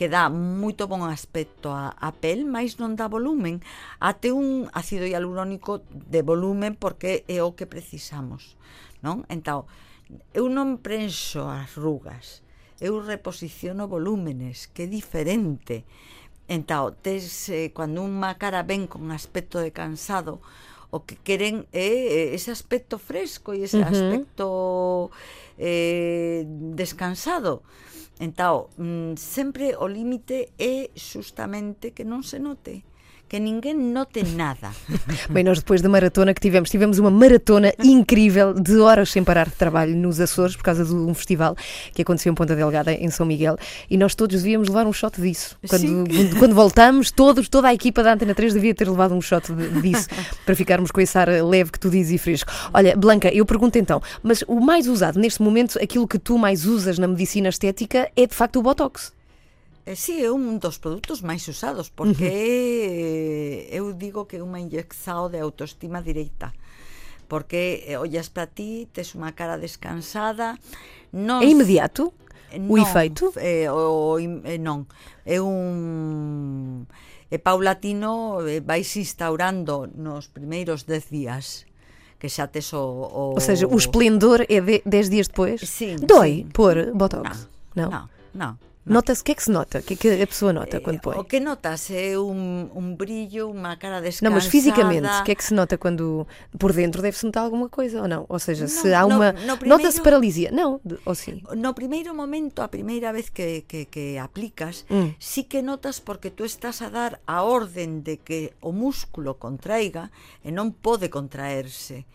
que 0.02 0.10
dá 0.10 0.34
moito 0.34 0.88
bon 0.88 1.06
aspecto 1.06 1.70
a, 1.70 1.94
a 1.94 2.10
pel, 2.10 2.48
mas 2.50 2.82
non 2.82 2.98
dá 2.98 3.06
volumen, 3.06 3.62
até 4.02 4.34
un 4.34 4.66
ácido 4.74 5.06
hialurónico 5.06 5.86
de 5.94 6.26
volumen 6.26 6.74
porque 6.74 7.22
é 7.30 7.46
o 7.46 7.54
que 7.54 7.70
precisamos, 7.70 8.58
non? 9.06 9.28
Entao, 9.30 9.70
eu 10.34 10.50
non 10.50 10.82
prenso 10.82 11.46
as 11.46 11.78
rugas, 11.78 12.42
eu 12.82 12.98
reposiciono 12.98 13.86
volúmenes, 13.86 14.66
que 14.74 14.84
é 14.84 14.90
diferente. 14.90 15.86
Entao, 16.52 16.92
tes, 16.92 17.48
eh, 17.48 17.72
cando 17.72 18.04
unha 18.04 18.36
cara 18.36 18.68
ven 18.68 18.84
con 18.84 19.08
aspecto 19.16 19.64
de 19.64 19.72
cansado, 19.72 20.44
o 20.92 21.08
que 21.08 21.16
queren 21.16 21.64
é 21.72 21.88
eh, 21.88 22.36
ese 22.36 22.52
aspecto 22.52 23.00
fresco 23.00 23.56
e 23.56 23.64
ese 23.64 23.80
uh 23.80 23.88
-huh. 23.88 23.96
aspecto 23.96 24.48
eh, 25.56 26.44
descansado. 26.76 27.64
Entao, 28.20 28.68
mm, 28.76 29.16
sempre 29.16 29.80
o 29.80 29.88
límite 29.88 30.52
é 30.60 30.92
xustamente 30.92 31.96
que 31.96 32.04
non 32.04 32.20
se 32.20 32.44
note 32.44 32.84
que 33.32 33.40
ninguén 33.40 33.94
note 33.96 34.24
nada. 34.36 34.76
Bem, 35.32 35.42
nós 35.42 35.60
depois 35.60 35.82
da 35.82 35.88
maratona 35.88 36.34
que 36.34 36.42
tivemos, 36.42 36.70
tivemos 36.70 37.00
uma 37.00 37.10
maratona 37.10 37.72
incrível 37.80 38.54
de 38.54 38.76
horas 38.76 39.10
sem 39.10 39.24
parar 39.24 39.48
de 39.48 39.56
trabalho 39.56 39.96
nos 39.96 40.20
Açores 40.20 40.54
por 40.54 40.64
causa 40.64 40.84
de 40.84 40.94
um 40.94 41.14
festival 41.14 41.56
que 41.94 42.02
aconteceu 42.02 42.30
em 42.30 42.36
Ponta 42.36 42.58
Delgada, 42.58 42.92
em 42.92 43.10
São 43.10 43.26
Miguel, 43.26 43.56
e 43.90 43.96
nós 43.96 44.16
todos 44.16 44.44
devíamos 44.44 44.68
levar 44.68 44.86
um 44.86 44.92
shot 44.92 45.22
disso. 45.22 45.58
Quando, 45.66 46.38
quando 46.40 46.54
voltamos, 46.54 47.10
todos, 47.10 47.48
toda 47.48 47.70
a 47.70 47.74
equipa 47.74 48.04
da 48.04 48.16
Antena 48.16 48.36
3 48.36 48.54
devia 48.54 48.76
ter 48.76 48.90
levado 48.90 49.16
um 49.16 49.22
shot 49.22 49.50
de- 49.54 49.82
disso 49.82 50.10
para 50.46 50.54
ficarmos 50.54 50.92
com 50.92 51.00
esse 51.00 51.18
ar 51.18 51.30
leve 51.30 51.72
que 51.72 51.80
tu 51.80 51.90
dizes 51.90 52.12
e 52.12 52.18
fresco. 52.18 52.52
Olha, 52.74 52.98
Blanca, 52.98 53.30
eu 53.34 53.46
pergunto 53.46 53.78
então, 53.78 54.02
mas 54.22 54.44
o 54.46 54.60
mais 54.60 54.90
usado 54.90 55.18
neste 55.18 55.42
momento, 55.42 55.80
aquilo 55.82 56.06
que 56.06 56.20
tu 56.20 56.38
mais 56.38 56.66
usas 56.66 57.00
na 57.00 57.08
medicina 57.08 57.48
estética 57.48 58.12
é 58.14 58.28
de 58.28 58.36
facto 58.36 58.60
o 58.60 58.62
Botox. 58.62 59.14
Eh, 59.92 59.96
sí, 60.00 60.24
é 60.24 60.32
un 60.32 60.56
dos 60.64 60.80
produtos 60.80 61.20
máis 61.20 61.44
usados 61.52 61.92
porque 61.92 62.24
uh 62.24 62.32
eh, 62.32 63.68
-huh. 63.68 63.76
eu 63.76 63.86
digo 63.92 64.24
que 64.24 64.40
é 64.40 64.44
unha 64.44 64.64
inyección 64.64 65.28
de 65.36 65.44
autoestima 65.44 66.00
directa 66.00 66.56
porque 67.28 67.84
eh, 67.84 68.00
ollas 68.00 68.32
para 68.32 68.48
ti, 68.48 68.88
tes 68.96 69.12
unha 69.20 69.36
cara 69.36 69.60
descansada, 69.60 70.56
non 71.12 71.44
É 71.44 71.52
inmediato? 71.52 72.16
Eh, 72.56 72.64
o 72.64 72.80
efeito? 72.80 73.36
Eh, 73.36 73.68
o, 73.68 74.16
eh, 74.16 74.56
non, 74.64 74.88
é 75.28 75.44
un 75.44 76.88
e 77.28 77.36
paulatino 77.36 78.40
eh, 78.48 78.64
vais 78.64 78.88
instaurando 78.96 79.92
nos 79.92 80.32
primeiros 80.32 80.88
10 80.88 81.12
días 81.12 81.68
que 82.16 82.32
xa 82.32 82.48
tes 82.48 82.72
o... 82.72 82.80
o 82.80 83.36
Ou 83.36 83.44
seja, 83.44 83.68
o 83.68 83.76
esplendor 83.76 84.48
é 84.48 84.64
de, 84.64 84.80
dez 84.88 85.12
dias 85.12 85.28
depois? 85.28 85.60
Sim. 85.68 86.00
Dói 86.00 86.48
sim. 86.48 86.56
por 86.56 86.80
Botox? 86.96 87.48
Não, 87.76 87.92
não. 87.92 88.06
não. 88.32 88.71
Nota-se, 88.84 89.22
o 89.22 89.24
que 89.26 89.32
é 89.32 89.36
que 89.36 89.44
se 89.44 89.52
nota? 89.52 89.78
O 89.80 89.84
que 89.84 89.94
é 89.94 89.98
que 89.98 90.10
a 90.24 90.28
pessoa 90.28 90.52
nota 90.52 90.82
quando 90.82 91.00
põe? 91.00 91.16
O 91.16 91.24
que 91.24 91.40
notas 91.40 91.90
é 91.94 92.18
un, 92.18 92.66
un 92.74 92.98
brillo, 92.98 93.54
unha 93.54 93.78
cara 93.78 94.02
descansada. 94.02 94.26
Não, 94.26 94.34
mas 94.34 94.50
fisicamente, 94.50 95.06
o 95.06 95.24
que 95.24 95.32
é 95.32 95.36
que 95.38 95.46
se 95.46 95.54
nota 95.54 95.78
quando 95.78 96.26
por 96.58 96.74
dentro 96.74 96.98
deve-se 97.02 97.22
notar 97.30 97.46
alguma 97.46 97.70
coisa 97.70 98.02
ou 98.02 98.08
não? 98.10 98.26
Ou 98.26 98.40
seja, 98.42 98.66
se 98.66 98.90
Não, 98.90 98.98
há 98.98 99.02
no- 99.06 99.16
uma. 99.22 99.30
Nota-se 99.70 100.02
paralisia? 100.02 100.50
Não, 100.50 100.82
ou 101.06 101.14
sim? 101.14 101.46
No 101.54 101.78
primeiro 101.78 102.10
momento, 102.18 102.66
a 102.66 102.68
primeira 102.68 103.14
vez 103.14 103.30
que, 103.30 103.62
que, 103.70 103.86
que 103.86 104.18
aplicas, 104.18 104.82
Mm. 104.90 105.14
sí 105.22 105.44
que 105.46 105.62
notas 105.62 106.02
porque 106.02 106.32
tú 106.34 106.42
estás 106.44 106.82
a 106.82 106.90
dar 106.90 107.22
a 107.30 107.44
orden 107.46 108.02
de 108.02 108.18
que 108.18 108.54
o 108.66 108.74
músculo 108.74 109.38
contraiga 109.38 110.10
e 110.42 110.50
non 110.50 110.74
pode 110.74 111.06
contraerse 111.14 112.10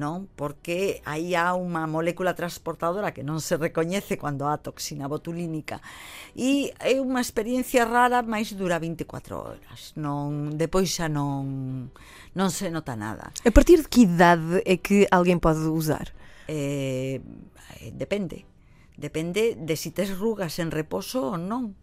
non? 0.00 0.24
Porque 0.32 1.04
aí 1.04 1.36
há 1.36 1.52
unha 1.52 1.84
molécula 1.84 2.32
transportadora 2.32 3.12
que 3.12 3.20
non 3.20 3.44
se 3.44 3.60
recoñece 3.60 4.16
cando 4.16 4.48
há 4.48 4.56
toxina 4.56 5.04
botulínica 5.04 5.84
e 6.32 6.72
eh, 6.80 6.96
é 6.96 7.04
unha 7.04 7.20
experiencia 7.20 7.84
rara, 7.84 8.24
máis 8.24 8.56
dura 8.56 8.80
24 8.80 9.36
horas. 9.36 9.92
Non, 10.00 10.56
depois 10.56 10.88
xa 10.88 11.12
non 11.12 11.92
non 12.32 12.48
se 12.48 12.72
nota 12.72 12.96
nada. 12.96 13.28
A 13.44 13.52
partir 13.52 13.84
de 13.84 13.88
que 13.92 14.08
idade 14.08 14.64
é 14.64 14.80
que 14.80 15.04
alguén 15.12 15.36
pode 15.36 15.68
usar? 15.68 16.16
Eh, 16.48 17.20
eh, 17.20 17.92
depende. 17.92 18.48
Depende 18.96 19.56
de 19.56 19.74
si 19.76 19.90
tes 19.92 20.16
rugas 20.16 20.56
en 20.58 20.72
reposo 20.72 21.34
ou 21.34 21.36
non. 21.36 21.76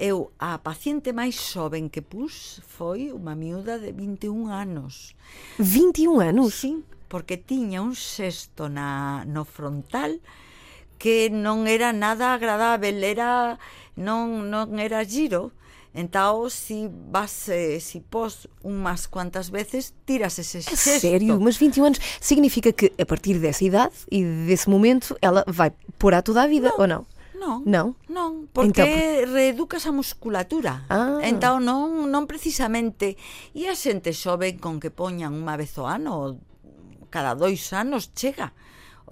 Eu, 0.00 0.32
a 0.40 0.56
paciente 0.64 1.12
máis 1.12 1.36
xoven 1.36 1.92
que 1.92 2.00
pus 2.00 2.64
foi 2.64 3.12
unha 3.12 3.36
miúda 3.36 3.76
de 3.76 3.92
21 3.92 4.48
anos. 4.48 5.12
21 5.60 6.24
anos? 6.24 6.56
Sí, 6.56 6.80
porque 7.10 7.34
tiña 7.36 7.82
un 7.82 7.98
sexto 7.98 8.70
na, 8.70 9.26
no 9.26 9.42
frontal 9.42 10.22
que 10.94 11.26
non 11.26 11.66
era 11.66 11.90
nada 11.90 12.36
agradável, 12.38 13.02
era 13.02 13.58
non, 13.98 14.46
non 14.46 14.78
era 14.78 15.02
giro. 15.02 15.50
Entao, 15.90 16.46
si 16.54 16.86
vas, 16.86 17.50
eh, 17.50 17.82
si 17.82 17.98
pos 17.98 18.46
unhas 18.62 19.10
cuantas 19.10 19.50
veces, 19.50 19.90
tiras 20.06 20.38
ese 20.38 20.62
sexto. 20.62 20.78
A 20.78 21.02
sério? 21.02 21.34
Mas 21.42 21.58
21 21.58 21.82
anos 21.82 22.00
significa 22.22 22.70
que 22.70 22.94
a 22.94 23.02
partir 23.02 23.42
dessa 23.42 23.66
idade 23.66 24.06
e 24.06 24.22
desse 24.46 24.70
momento 24.70 25.18
ela 25.18 25.42
vai 25.50 25.74
pôr 25.98 26.14
a 26.14 26.22
toda 26.22 26.46
a 26.46 26.46
vida, 26.46 26.70
ou 26.78 26.86
non? 26.86 27.02
Non. 27.40 27.64
Non? 27.64 27.96
Non, 28.06 28.30
porque 28.52 28.84
então... 28.84 29.32
reeducas 29.32 29.88
a 29.88 29.92
musculatura. 29.96 30.84
Ah. 30.92 31.18
Entao 31.24 31.58
non, 31.58 32.12
non 32.12 32.28
precisamente. 32.28 33.16
E 33.56 33.66
a 33.66 33.74
xente 33.74 34.12
xoven 34.12 34.60
con 34.60 34.78
que 34.78 34.92
poñan 34.92 35.32
unha 35.32 35.56
vez 35.56 35.74
o 35.80 35.88
ano 35.88 36.36
cada 37.10 37.34
dois 37.34 37.72
anos 37.74 38.10
chega. 38.14 38.54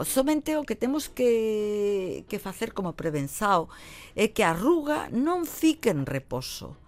Somente 0.07 0.55
o 0.55 0.63
que 0.63 0.79
temos 0.79 1.11
que, 1.11 2.23
que 2.31 2.39
facer 2.39 2.71
como 2.71 2.95
prevenzao 2.95 3.67
é 4.15 4.31
que 4.31 4.47
a 4.47 4.55
ruga 4.55 5.11
non 5.11 5.43
fique 5.43 5.91
en 5.91 6.07
reposo. 6.07 6.79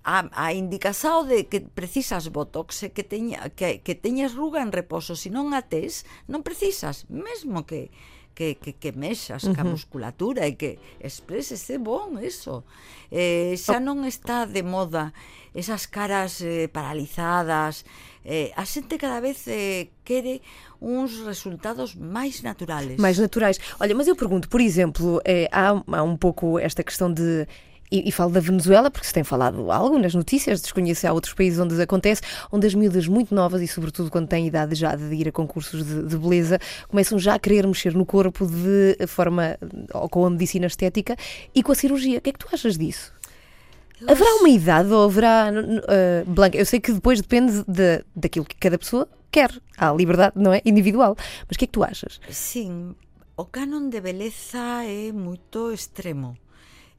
A, 0.00 0.24
a 0.32 0.56
indicasao 0.56 1.28
de 1.28 1.44
que 1.52 1.60
precisas 1.60 2.32
botox 2.32 2.88
e 2.88 2.96
que, 2.96 3.04
teña, 3.04 3.52
que, 3.52 3.84
que 3.84 3.92
teñas 3.92 4.32
ruga 4.32 4.64
en 4.64 4.72
reposo, 4.72 5.12
se 5.12 5.28
non 5.28 5.52
a 5.52 5.60
tes, 5.68 6.08
non 6.24 6.40
precisas, 6.40 7.04
mesmo 7.12 7.68
que, 7.68 7.92
que, 8.38 8.54
que, 8.54 8.72
que 8.72 8.92
mexas 8.92 9.42
uh 9.42 9.50
-huh. 9.50 9.56
ca 9.56 9.64
musculatura 9.66 10.46
e 10.46 10.54
que 10.54 10.78
expreses 11.02 11.66
é 11.74 11.78
bon 11.82 12.22
eso 12.22 12.62
eh, 13.10 13.58
xa 13.58 13.82
non 13.82 14.06
está 14.06 14.46
de 14.46 14.62
moda 14.62 15.10
esas 15.58 15.90
caras 15.90 16.38
eh, 16.38 16.70
paralizadas 16.70 17.82
eh, 18.28 18.52
a 18.54 18.64
xente 18.64 18.98
cada 18.98 19.20
vez 19.20 19.48
eh, 19.48 19.88
quere 20.04 20.42
uns 20.80 21.24
resultados 21.24 21.94
máis 21.94 22.42
naturales. 22.42 23.00
Mais 23.00 23.18
naturais. 23.18 23.58
Olha, 23.80 23.94
mas 23.94 24.06
eu 24.06 24.14
pergunto, 24.14 24.50
por 24.50 24.60
exemplo, 24.60 25.18
eh, 25.24 25.48
há, 25.50 25.70
há 25.70 26.02
um 26.02 26.16
pouco 26.16 26.58
esta 26.58 26.84
questão 26.84 27.10
de 27.10 27.46
e, 27.90 28.06
e 28.06 28.12
falo 28.12 28.30
da 28.30 28.40
Venezuela 28.40 28.90
porque 28.90 29.06
se 29.06 29.14
tem 29.14 29.24
falado 29.24 29.72
algo 29.72 29.98
nas 29.98 30.14
notícias, 30.14 30.60
desconheço 30.60 31.08
há 31.08 31.12
outros 31.12 31.32
países 31.32 31.58
onde 31.58 31.80
acontece, 31.80 32.20
onde 32.52 32.66
as 32.66 32.74
miúdas 32.74 33.08
muito 33.08 33.34
novas 33.34 33.62
e 33.62 33.66
sobretudo 33.66 34.10
quando 34.10 34.28
têm 34.28 34.46
idade 34.46 34.74
já 34.74 34.94
de 34.94 35.14
ir 35.14 35.28
a 35.28 35.32
concursos 35.32 35.82
de, 35.82 36.02
de 36.02 36.18
beleza, 36.18 36.58
começam 36.86 37.18
já 37.18 37.34
a 37.34 37.38
querer 37.38 37.66
mexer 37.66 37.94
no 37.94 38.04
corpo 38.04 38.46
de 38.46 39.06
forma 39.06 39.56
ou 39.94 40.06
com 40.06 40.26
a 40.26 40.30
medicina 40.30 40.66
estética 40.66 41.16
e 41.54 41.62
com 41.62 41.72
a 41.72 41.74
cirurgia. 41.74 42.18
O 42.18 42.20
que 42.20 42.28
é 42.28 42.32
que 42.34 42.38
tu 42.38 42.48
achas 42.52 42.76
disso? 42.76 43.17
Eu 44.00 44.10
haverá 44.10 44.30
acho... 44.30 44.40
uma 44.40 44.48
idade 44.48 44.92
ou 44.92 45.04
haverá. 45.04 45.50
Uh, 45.50 46.30
Blanca, 46.30 46.56
eu 46.56 46.66
sei 46.66 46.80
que 46.80 46.92
depois 46.92 47.20
depende 47.20 47.64
de, 47.66 48.04
daquilo 48.14 48.44
que 48.44 48.56
cada 48.56 48.78
pessoa 48.78 49.08
quer. 49.30 49.50
Há 49.76 49.92
liberdade, 49.92 50.34
não 50.36 50.52
é? 50.52 50.60
Individual. 50.64 51.16
Mas 51.16 51.56
o 51.56 51.58
que 51.58 51.64
é 51.64 51.66
que 51.66 51.72
tu 51.72 51.82
achas? 51.82 52.20
Sim, 52.30 52.94
o 53.36 53.44
canon 53.44 53.88
de 53.88 54.00
beleza 54.00 54.84
é 54.84 55.12
muito 55.12 55.72
extremo. 55.72 56.36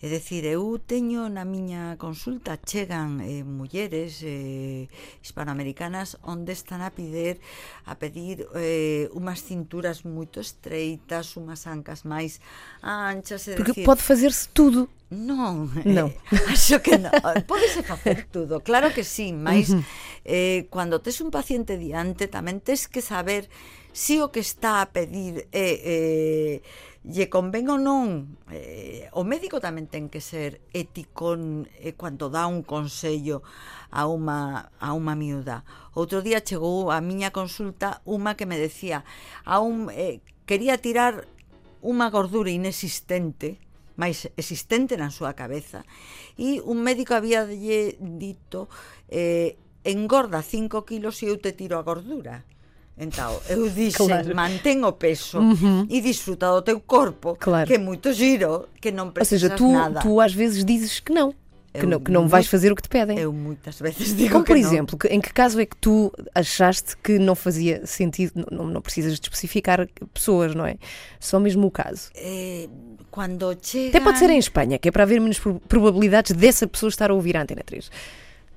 É 0.01 0.08
dicir, 0.08 0.48
eu 0.48 0.79
teño 0.79 1.27
na 1.27 1.44
miña 1.44 2.00
consulta 2.00 2.56
chegan 2.56 3.20
eh, 3.20 3.44
mulleres 3.44 4.24
eh, 4.24 4.88
hispanoamericanas 5.20 6.15
onde 6.24 6.56
están 6.56 6.79
a 6.79 6.96
pedir 6.96 7.44
a 7.84 8.00
pedir 8.00 8.48
eh, 8.56 9.12
umas 9.12 9.44
cinturas 9.44 10.08
moito 10.08 10.39
estreitas, 10.39 11.36
umas 11.36 11.68
ancas 11.68 12.08
máis 12.08 12.39
anchas, 12.79 13.51
é 13.51 13.60
Porque 13.60 13.84
decir, 13.84 13.84
pode 13.84 14.00
facerse 14.00 14.48
tudo. 14.56 14.88
Non, 15.12 15.68
eh, 15.84 15.91
non. 15.91 16.15
Eh, 16.32 16.48
acho 16.56 16.79
que 16.79 16.96
non. 16.96 17.12
Podese 17.44 17.84
facer 17.84 18.24
tudo, 18.32 18.63
claro 18.63 18.96
que 18.96 19.03
sí, 19.03 19.36
mas 19.36 19.68
uh 19.68 19.84
-huh. 19.84 19.86
eh, 20.24 20.72
cando 20.72 21.03
tes 21.03 21.20
un 21.20 21.27
paciente 21.27 21.75
diante 21.75 22.32
tamén 22.32 22.63
tes 22.63 22.88
que 22.88 23.03
saber 23.03 23.51
si 23.91 24.24
o 24.24 24.32
que 24.32 24.39
está 24.39 24.79
a 24.79 24.88
pedir 24.96 25.50
é 25.51 25.60
eh, 25.60 25.77
eh, 25.84 26.56
lle 27.03 27.32
convén 27.32 27.72
ou 27.72 27.79
non 27.79 28.36
eh, 28.51 29.08
o 29.15 29.24
médico 29.24 29.63
tamén 29.63 29.88
ten 29.88 30.12
que 30.12 30.20
ser 30.20 30.60
ético 30.75 31.39
eh, 31.79 31.96
cando 31.96 32.27
dá 32.27 32.44
un 32.44 32.60
consello 32.62 33.39
a 33.88 34.03
unha, 34.03 34.68
a 34.84 34.91
unha 34.91 35.15
miúda. 35.15 35.63
Outro 35.96 36.20
día 36.20 36.44
chegou 36.44 36.91
a 36.91 37.00
miña 37.00 37.32
consulta 37.32 38.03
unha 38.03 38.36
que 38.36 38.44
me 38.44 38.60
decía 38.60 39.08
a 39.48 39.63
un, 39.63 39.88
eh, 39.96 40.20
quería 40.44 40.75
tirar 40.75 41.24
unha 41.79 42.12
gordura 42.12 42.51
inexistente 42.51 43.63
máis 44.00 44.32
existente 44.39 44.96
na 44.96 45.12
súa 45.12 45.36
cabeza 45.36 45.84
e 46.39 46.63
un 46.63 46.79
médico 46.84 47.15
había 47.15 47.44
dito 47.44 48.72
eh, 49.12 49.60
engorda 49.84 50.39
5 50.39 50.88
kilos 50.88 51.20
e 51.24 51.32
eu 51.32 51.39
te 51.39 51.51
tiro 51.51 51.75
a 51.75 51.84
gordura 51.84 52.48
Entao, 53.00 53.41
eu 53.48 53.70
dixen, 53.70 54.08
claro. 54.08 54.36
mantén 54.36 54.84
o 54.84 54.91
peso 54.91 55.39
e 55.88 56.01
disfruta 56.03 56.51
do 56.51 56.62
teu 56.62 56.84
corpo, 56.84 57.38
claro. 57.39 57.63
que 57.65 57.75
é 57.75 57.79
moito 57.79 58.12
giro, 58.12 58.68
que 58.75 58.91
non 58.91 59.15
precisas 59.15 59.48
Ou 59.51 59.56
seja, 59.56 59.56
tu, 59.56 59.72
nada. 59.72 60.01
tu 60.03 60.20
às 60.20 60.36
vezes 60.36 60.65
dizes 60.68 61.00
que 61.00 61.15
não. 61.15 61.34
Que 61.72 61.86
não, 61.86 62.00
que 62.00 62.12
não 62.12 62.27
vais 62.27 62.48
fazer 62.48 62.72
o 62.72 62.75
que 62.75 62.82
te 62.82 62.89
pedem. 62.89 63.18
Eu 63.18 63.32
muitas 63.32 63.79
vezes 63.79 64.12
digo 64.18 64.34
Como, 64.34 64.44
que 64.44 64.51
por 64.51 64.60
não. 64.60 64.68
exemplo, 64.68 64.98
que, 64.98 65.08
em 65.08 65.22
que 65.22 65.32
caso 65.32 65.62
é 65.62 65.65
que 65.65 65.77
tu 65.77 66.12
achaste 66.36 66.98
que 66.98 67.18
não 67.20 67.36
fazia 67.36 67.86
sentido, 67.86 68.46
não, 68.51 68.65
não 68.65 68.82
precisas 68.82 69.13
de 69.13 69.22
especificar 69.22 69.88
pessoas, 70.13 70.53
não 70.53 70.65
é? 70.65 70.75
Só 71.22 71.39
mesmo 71.39 71.68
o 71.68 71.72
caso. 71.72 72.10
Eh, 72.15 72.68
quando 73.10 73.56
chega... 73.62 73.89
Até 73.89 74.00
pode 74.01 74.20
ser 74.20 74.29
em 74.29 74.39
Espanha, 74.39 74.77
que 74.77 74.89
é 74.89 74.91
para 74.91 75.03
haver 75.03 75.22
menos 75.22 75.39
probabilidades 75.70 76.36
dessa 76.36 76.68
pessoa 76.68 76.89
estar 76.89 77.12
a 77.12 77.13
ouvir 77.13 77.38
a 77.38 77.44
Antena 77.44 77.62
3. 77.63 77.89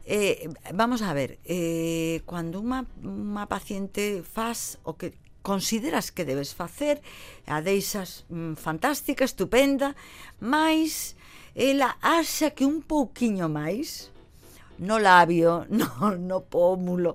Eh, 0.05 0.51
vamos 0.75 1.03
a 1.03 1.15
ver, 1.15 1.39
eh, 1.47 2.23
cando 2.27 2.59
unha, 2.59 2.83
unha 3.07 3.47
paciente 3.47 4.27
faz 4.27 4.83
o 4.83 4.99
que 4.99 5.15
consideras 5.43 6.11
que 6.11 6.27
debes 6.27 6.55
facer, 6.55 7.03
a 7.47 7.63
deixas 7.63 8.27
mm, 8.27 8.59
fantástica, 8.59 9.23
estupenda, 9.23 9.95
mais 10.43 11.15
ela 11.55 11.99
axa 12.03 12.51
que 12.51 12.67
un 12.67 12.83
pouquiño 12.83 13.47
máis 13.47 14.11
no 14.83 14.99
labio, 14.99 15.67
no, 15.71 16.19
no 16.19 16.39
pómulo, 16.51 17.15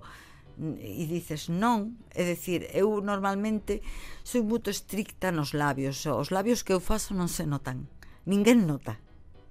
e 0.80 1.06
dices 1.12 1.52
non, 1.52 2.00
é 2.16 2.24
dicir, 2.24 2.72
eu 2.72 3.04
normalmente 3.04 3.84
sou 4.24 4.48
moito 4.48 4.72
estricta 4.72 5.30
nos 5.30 5.52
labios, 5.52 6.08
os 6.08 6.32
labios 6.32 6.64
que 6.64 6.72
eu 6.72 6.80
faço 6.80 7.12
non 7.12 7.28
se 7.28 7.44
notan, 7.44 7.92
ninguén 8.24 8.64
nota 8.64 8.96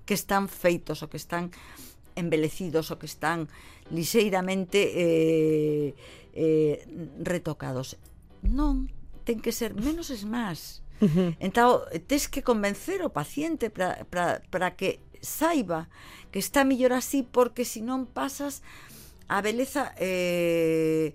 que 0.07 0.15
están 0.15 0.47
feitos 0.47 1.03
ou 1.03 1.11
que 1.11 1.19
están 1.19 1.51
embelecidos 2.17 2.91
ou 2.91 2.99
que 2.99 3.07
están 3.07 3.47
lixeiramente 3.93 4.81
eh, 4.97 5.95
eh, 6.35 6.83
retocados. 7.23 8.01
Non, 8.43 8.91
ten 9.23 9.39
que 9.39 9.55
ser 9.55 9.77
menos 9.77 10.11
es 10.11 10.27
máis. 10.27 10.83
Uh 10.99 11.07
-huh. 11.07 11.31
Entao, 11.39 11.85
tes 12.09 12.27
que 12.27 12.41
convencer 12.41 13.05
o 13.05 13.13
paciente 13.13 13.69
para 13.71 14.71
que 14.75 15.05
saiba 15.21 15.89
que 16.33 16.39
está 16.39 16.65
mellor 16.65 16.93
así 16.93 17.23
porque 17.23 17.65
se 17.65 17.85
non 17.85 18.09
pasas 18.09 18.65
a 19.29 19.43
beleza 19.43 19.93
eh, 19.99 21.13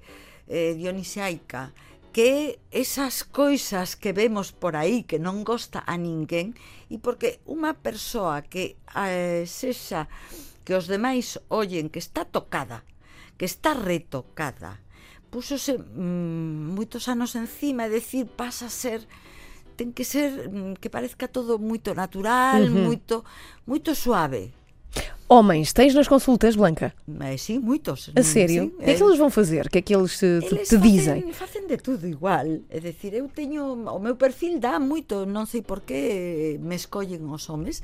eh, 0.47 0.73
dionisiaica 0.75 1.73
que 2.11 2.59
esas 2.71 3.23
coisas 3.23 3.95
que 3.95 4.11
vemos 4.11 4.51
por 4.51 4.75
aí 4.75 5.07
que 5.07 5.15
non 5.15 5.47
gosta 5.47 5.79
a 5.87 5.95
ninguén 5.95 6.53
e 6.91 6.99
porque 6.99 7.39
unha 7.47 7.71
persoa 7.71 8.43
que 8.43 8.75
eh, 8.91 9.47
sexa 9.47 10.11
que 10.65 10.73
os 10.73 10.87
demais 10.87 11.39
ollen 11.49 11.89
que 11.89 11.99
está 11.99 12.25
tocada, 12.25 12.83
que 13.37 13.45
está 13.45 13.73
retocada, 13.73 14.79
púsose 15.31 15.79
mm, 15.79 16.75
moitos 16.75 17.07
anos 17.07 17.35
encima 17.35 17.87
e 17.87 17.93
decir 17.97 18.25
pasa 18.25 18.67
a 18.67 18.73
ser 18.73 19.07
ten 19.79 19.95
que 19.95 20.03
ser 20.03 20.51
mm, 20.51 20.77
que 20.77 20.91
parezca 20.91 21.31
todo 21.31 21.57
moito 21.57 21.95
natural, 21.95 22.61
uh 22.61 22.67
-huh. 22.67 22.85
moito 22.85 23.23
moito 23.65 23.95
suave. 23.95 24.53
Homens, 25.31 25.71
tens 25.71 25.95
nas 25.95 26.09
consultas, 26.09 26.57
Blanca? 26.57 26.93
Mas, 27.07 27.43
sim, 27.43 27.57
muitos. 27.57 28.11
A 28.13 28.21
sério? 28.21 28.63
Sim, 28.63 28.75
o 28.75 28.83
que 28.83 28.91
é 28.91 28.95
que 28.95 29.03
eles 29.03 29.17
vão 29.17 29.29
fazer? 29.29 29.65
O 29.65 29.69
que 29.69 29.77
é 29.77 29.81
que 29.81 29.95
eles 29.95 30.19
te, 30.19 30.25
eles 30.25 30.67
te 30.67 30.77
dizem? 30.77 31.31
Facen 31.31 31.67
de 31.67 31.77
tudo 31.77 32.05
igual. 32.05 32.43
É 32.69 32.79
dicir, 32.81 33.13
eu 33.13 33.29
teño 33.29 33.63
o 33.71 33.99
meu 33.99 34.17
perfil 34.17 34.59
dá 34.59 34.77
moito, 34.77 35.23
non 35.23 35.47
sei 35.47 35.63
por 35.63 35.87
que 35.87 36.59
me 36.59 36.75
escollen 36.75 37.23
os 37.31 37.47
homes 37.47 37.79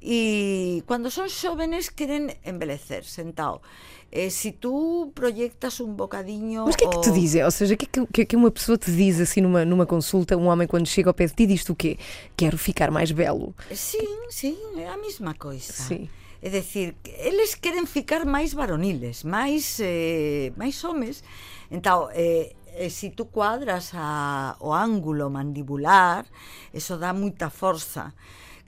e 0.00 0.82
cando 0.88 1.10
son 1.10 1.28
xóvenes 1.28 1.92
queren 1.92 2.32
embelecer 2.42 3.04
sentado 3.04 3.60
eh, 4.12 4.30
se 4.30 4.52
tú 4.52 5.12
proyectas 5.14 5.78
un 5.80 5.96
bocadiño 5.96 6.64
Mas 6.66 6.74
o 6.74 6.78
que 6.78 6.84
é 6.84 6.88
que 6.88 7.00
te 7.00 7.12
dizem? 7.12 7.44
Ou 7.44 7.50
seja, 7.50 7.74
o 7.74 7.76
que 7.76 7.86
é 7.86 8.06
que, 8.12 8.24
que 8.26 8.36
uma 8.36 8.50
pessoa 8.50 8.76
te 8.76 8.90
diz 8.90 9.20
assim 9.20 9.40
numa, 9.40 9.64
numa 9.64 9.86
consulta, 9.86 10.36
um 10.36 10.48
homem 10.48 10.66
quando 10.66 10.86
chega 10.86 11.10
ao 11.10 11.14
pé 11.14 11.26
de 11.26 11.34
ti 11.34 11.46
diz-te 11.46 11.70
o 11.70 11.76
quê? 11.76 11.96
Quero 12.36 12.58
ficar 12.58 12.90
mais 12.90 13.12
belo. 13.12 13.54
Sim, 13.72 14.26
sim, 14.28 14.58
é 14.78 14.88
a 14.88 14.96
mesma 14.96 15.34
coisa. 15.34 15.72
Sim. 15.72 16.08
É 16.42 16.48
dicir, 16.48 16.96
eles 17.04 17.54
queren 17.54 17.86
ficar 17.86 18.24
máis 18.24 18.54
varoniles, 18.54 19.22
máis 19.22 19.78
eh, 19.78 20.52
máis 20.56 20.82
homes. 20.82 21.22
Entón, 21.70 22.08
eh, 22.12 22.56
e 22.80 22.88
se 22.88 23.10
tú 23.10 23.26
cuadras 23.26 23.92
a, 23.94 24.56
o 24.58 24.72
ángulo 24.72 25.28
mandibular, 25.28 26.24
eso 26.72 26.96
dá 26.96 27.12
moita 27.12 27.50
forza 27.50 28.14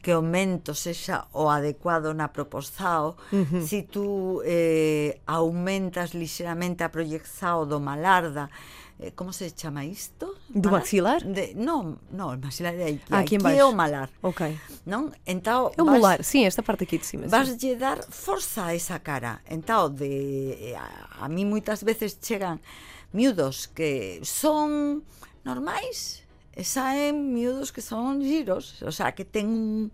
que 0.03 0.15
o 0.15 0.21
mento 0.21 0.75
sexa 0.75 1.31
o 1.33 1.47
adecuado 1.47 2.13
na 2.13 2.35
propozao, 2.35 3.17
uh 3.31 3.47
-huh. 3.47 3.63
si 3.63 3.87
tú 3.87 4.43
eh, 4.45 5.23
aumentas 5.27 6.13
lixeramente 6.13 6.83
a 6.83 6.91
proyección 6.91 7.71
do 7.71 7.79
malarda, 7.79 8.51
eh, 8.99 9.15
como 9.15 9.33
se 9.33 9.55
chama 9.55 9.87
isto? 9.87 10.35
Do 10.51 10.69
malar? 10.69 10.83
maxilar? 10.83 11.21
De, 11.23 11.55
non, 11.55 12.03
non, 12.11 12.35
o 12.35 12.39
maxilar 12.43 12.75
é 12.75 12.99
aquí, 12.99 13.15
ah, 13.15 13.23
aquí, 13.23 13.35
aquí 13.39 13.55
é 13.55 13.65
o 13.65 13.71
malar. 13.71 14.11
Ok. 14.27 14.43
Non? 14.87 15.15
Entao, 15.23 15.71
é 15.71 15.81
o 15.81 15.87
malar, 15.87 16.19
molar, 16.19 16.19
sí, 16.27 16.43
esta 16.43 16.67
parte 16.67 16.83
aquí 16.83 16.99
de 16.99 17.07
cima. 17.07 17.31
Vas 17.31 17.55
lle 17.55 17.79
dar 17.79 18.03
forza 18.03 18.71
a 18.71 18.75
esa 18.75 18.99
cara. 18.99 19.41
Entao, 19.47 19.87
de, 19.87 20.75
eh, 20.75 20.77
a, 20.77 21.25
a 21.25 21.27
mí 21.31 21.47
moitas 21.47 21.87
veces 21.87 22.19
chegan 22.19 22.59
miúdos 23.15 23.71
que 23.71 24.19
son 24.27 25.07
normais, 25.45 26.22
e 26.57 26.65
saen 26.65 27.33
miúdos 27.33 27.73
que 27.73 27.81
son 27.81 28.21
giros, 28.21 28.83
o 28.83 28.93
sea, 28.93 29.13
que 29.13 29.25
ten 29.25 29.49
un, 29.49 29.93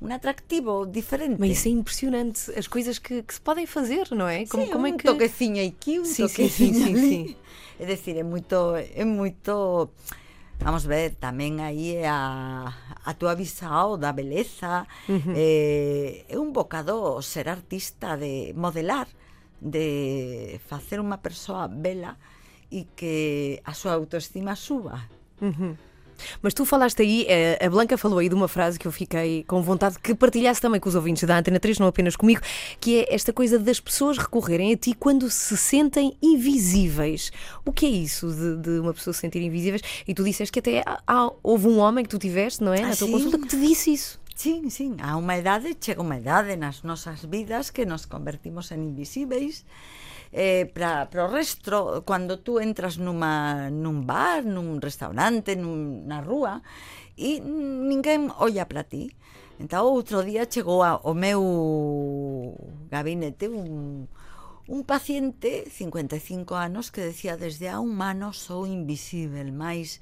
un 0.00 0.10
atractivo 0.12 0.86
diferente. 0.86 1.36
Mas 1.36 1.60
isso 1.60 1.68
é 1.68 1.72
impressionante, 1.72 2.48
as 2.56 2.66
coisas 2.66 2.98
que, 2.98 3.22
que 3.22 3.34
se 3.34 3.40
podem 3.40 3.66
fazer, 3.66 4.08
não 4.12 4.28
é? 4.28 4.46
Como, 4.46 4.64
sim, 4.64 4.72
como 4.72 4.86
é 4.86 4.92
um 4.92 4.96
que... 4.96 5.04
toquecinho 5.04 5.60
aqui, 5.60 6.00
um 6.00 6.04
sim, 6.04 6.26
toquecinho 6.26 6.74
sim, 6.74 6.84
sim, 6.84 6.92
ali. 6.92 7.00
Sim, 7.00 7.26
sim. 7.28 7.36
É 7.78 7.84
dicir, 7.84 8.16
é 8.16 8.22
muito, 8.22 8.56
é 8.76 9.04
muito... 9.04 9.90
Vamos 10.60 10.84
ver, 10.84 11.16
tamén 11.16 11.64
aí 11.64 11.96
é 11.96 12.04
a, 12.04 12.68
a 13.08 13.12
tua 13.16 13.32
visao 13.32 13.96
da 13.96 14.12
beleza 14.12 14.84
uhum. 15.08 15.32
Eh, 15.32 16.28
é, 16.28 16.36
é 16.36 16.36
un 16.36 16.52
bocado 16.52 17.16
ser 17.24 17.48
artista 17.48 18.20
de 18.20 18.52
modelar 18.52 19.08
de 19.56 20.60
facer 20.68 21.00
unha 21.00 21.16
persoa 21.24 21.64
bela 21.64 22.20
e 22.68 22.92
que 22.92 23.64
a 23.64 23.72
súa 23.72 23.96
autoestima 23.96 24.52
suba 24.52 25.08
uhum. 25.40 25.80
Mas 26.42 26.54
tu 26.54 26.64
falaste 26.64 27.00
aí, 27.02 27.26
eh, 27.28 27.58
a 27.64 27.68
Blanca 27.70 27.96
falou 27.98 28.18
aí 28.18 28.28
de 28.28 28.34
uma 28.34 28.48
frase 28.48 28.78
que 28.78 28.86
eu 28.86 28.92
fiquei 28.92 29.44
com 29.44 29.60
vontade 29.62 29.98
que 29.98 30.14
partilhasse 30.14 30.60
também 30.60 30.80
com 30.80 30.88
os 30.88 30.94
ouvintes 30.94 31.24
da 31.24 31.38
Antena 31.38 31.58
3, 31.60 31.78
não 31.78 31.86
apenas 31.86 32.16
comigo, 32.16 32.40
que 32.80 33.00
é 33.00 33.14
esta 33.14 33.32
coisa 33.32 33.58
das 33.58 33.80
pessoas 33.80 34.18
recorrerem 34.18 34.72
a 34.72 34.76
ti 34.76 34.94
quando 34.94 35.30
se 35.30 35.56
sentem 35.56 36.16
invisíveis. 36.22 37.30
O 37.64 37.72
que 37.72 37.86
é 37.86 37.88
isso 37.90 38.28
de, 38.32 38.56
de 38.56 38.80
uma 38.80 38.92
pessoa 38.94 39.14
se 39.14 39.20
sentir 39.20 39.42
invisíveis? 39.42 39.82
E 40.06 40.14
tu 40.14 40.22
disseste 40.24 40.52
que 40.52 40.58
até 40.58 40.82
há- 40.86 41.00
há- 41.06 41.30
houve 41.42 41.66
um 41.68 41.78
homem 41.78 42.04
que 42.04 42.10
tu 42.10 42.18
tiveste, 42.18 42.62
não 42.62 42.72
é? 42.72 42.80
Na 42.80 42.90
Ah, 42.90 42.96
tua 42.96 43.06
sim? 43.06 43.12
consulta 43.12 43.38
que 43.38 43.48
te 43.48 43.56
disse 43.60 43.92
isso. 43.92 44.20
Sim, 44.34 44.70
sim, 44.70 44.96
a 45.02 45.18
unha 45.18 45.36
idade 45.38 45.76
chega 45.78 46.00
unha 46.00 46.16
idade 46.16 46.56
nas 46.56 46.82
nosas 46.82 47.20
vidas 47.28 47.68
que 47.68 47.84
nos 47.84 48.06
convertimos 48.06 48.70
en 48.72 48.88
invisíveis 48.88 49.66
eh, 50.32 50.70
para 50.72 51.26
o 51.26 51.30
resto, 51.30 52.02
cando 52.06 52.38
tú 52.38 52.60
entras 52.62 52.98
numa, 52.98 53.70
nun 53.70 54.06
bar, 54.06 54.46
nun 54.46 54.78
restaurante, 54.78 55.58
nun, 55.58 56.06
na 56.06 56.22
rúa, 56.22 56.62
e 57.18 57.42
ninguén 57.42 58.30
olla 58.38 58.64
para 58.70 58.86
ti. 58.86 59.10
Entón, 59.60 59.84
outro 59.84 60.24
día 60.24 60.48
chegou 60.48 60.80
ao 60.80 61.12
meu 61.12 62.56
gabinete 62.88 63.50
un, 63.50 64.08
un 64.70 64.80
paciente, 64.86 65.68
55 65.68 66.54
anos, 66.56 66.88
que 66.88 67.04
decía 67.04 67.36
desde 67.36 67.68
a 67.68 67.82
un 67.82 68.00
ano 68.00 68.32
sou 68.32 68.64
invisível, 68.64 69.52
máis 69.52 70.00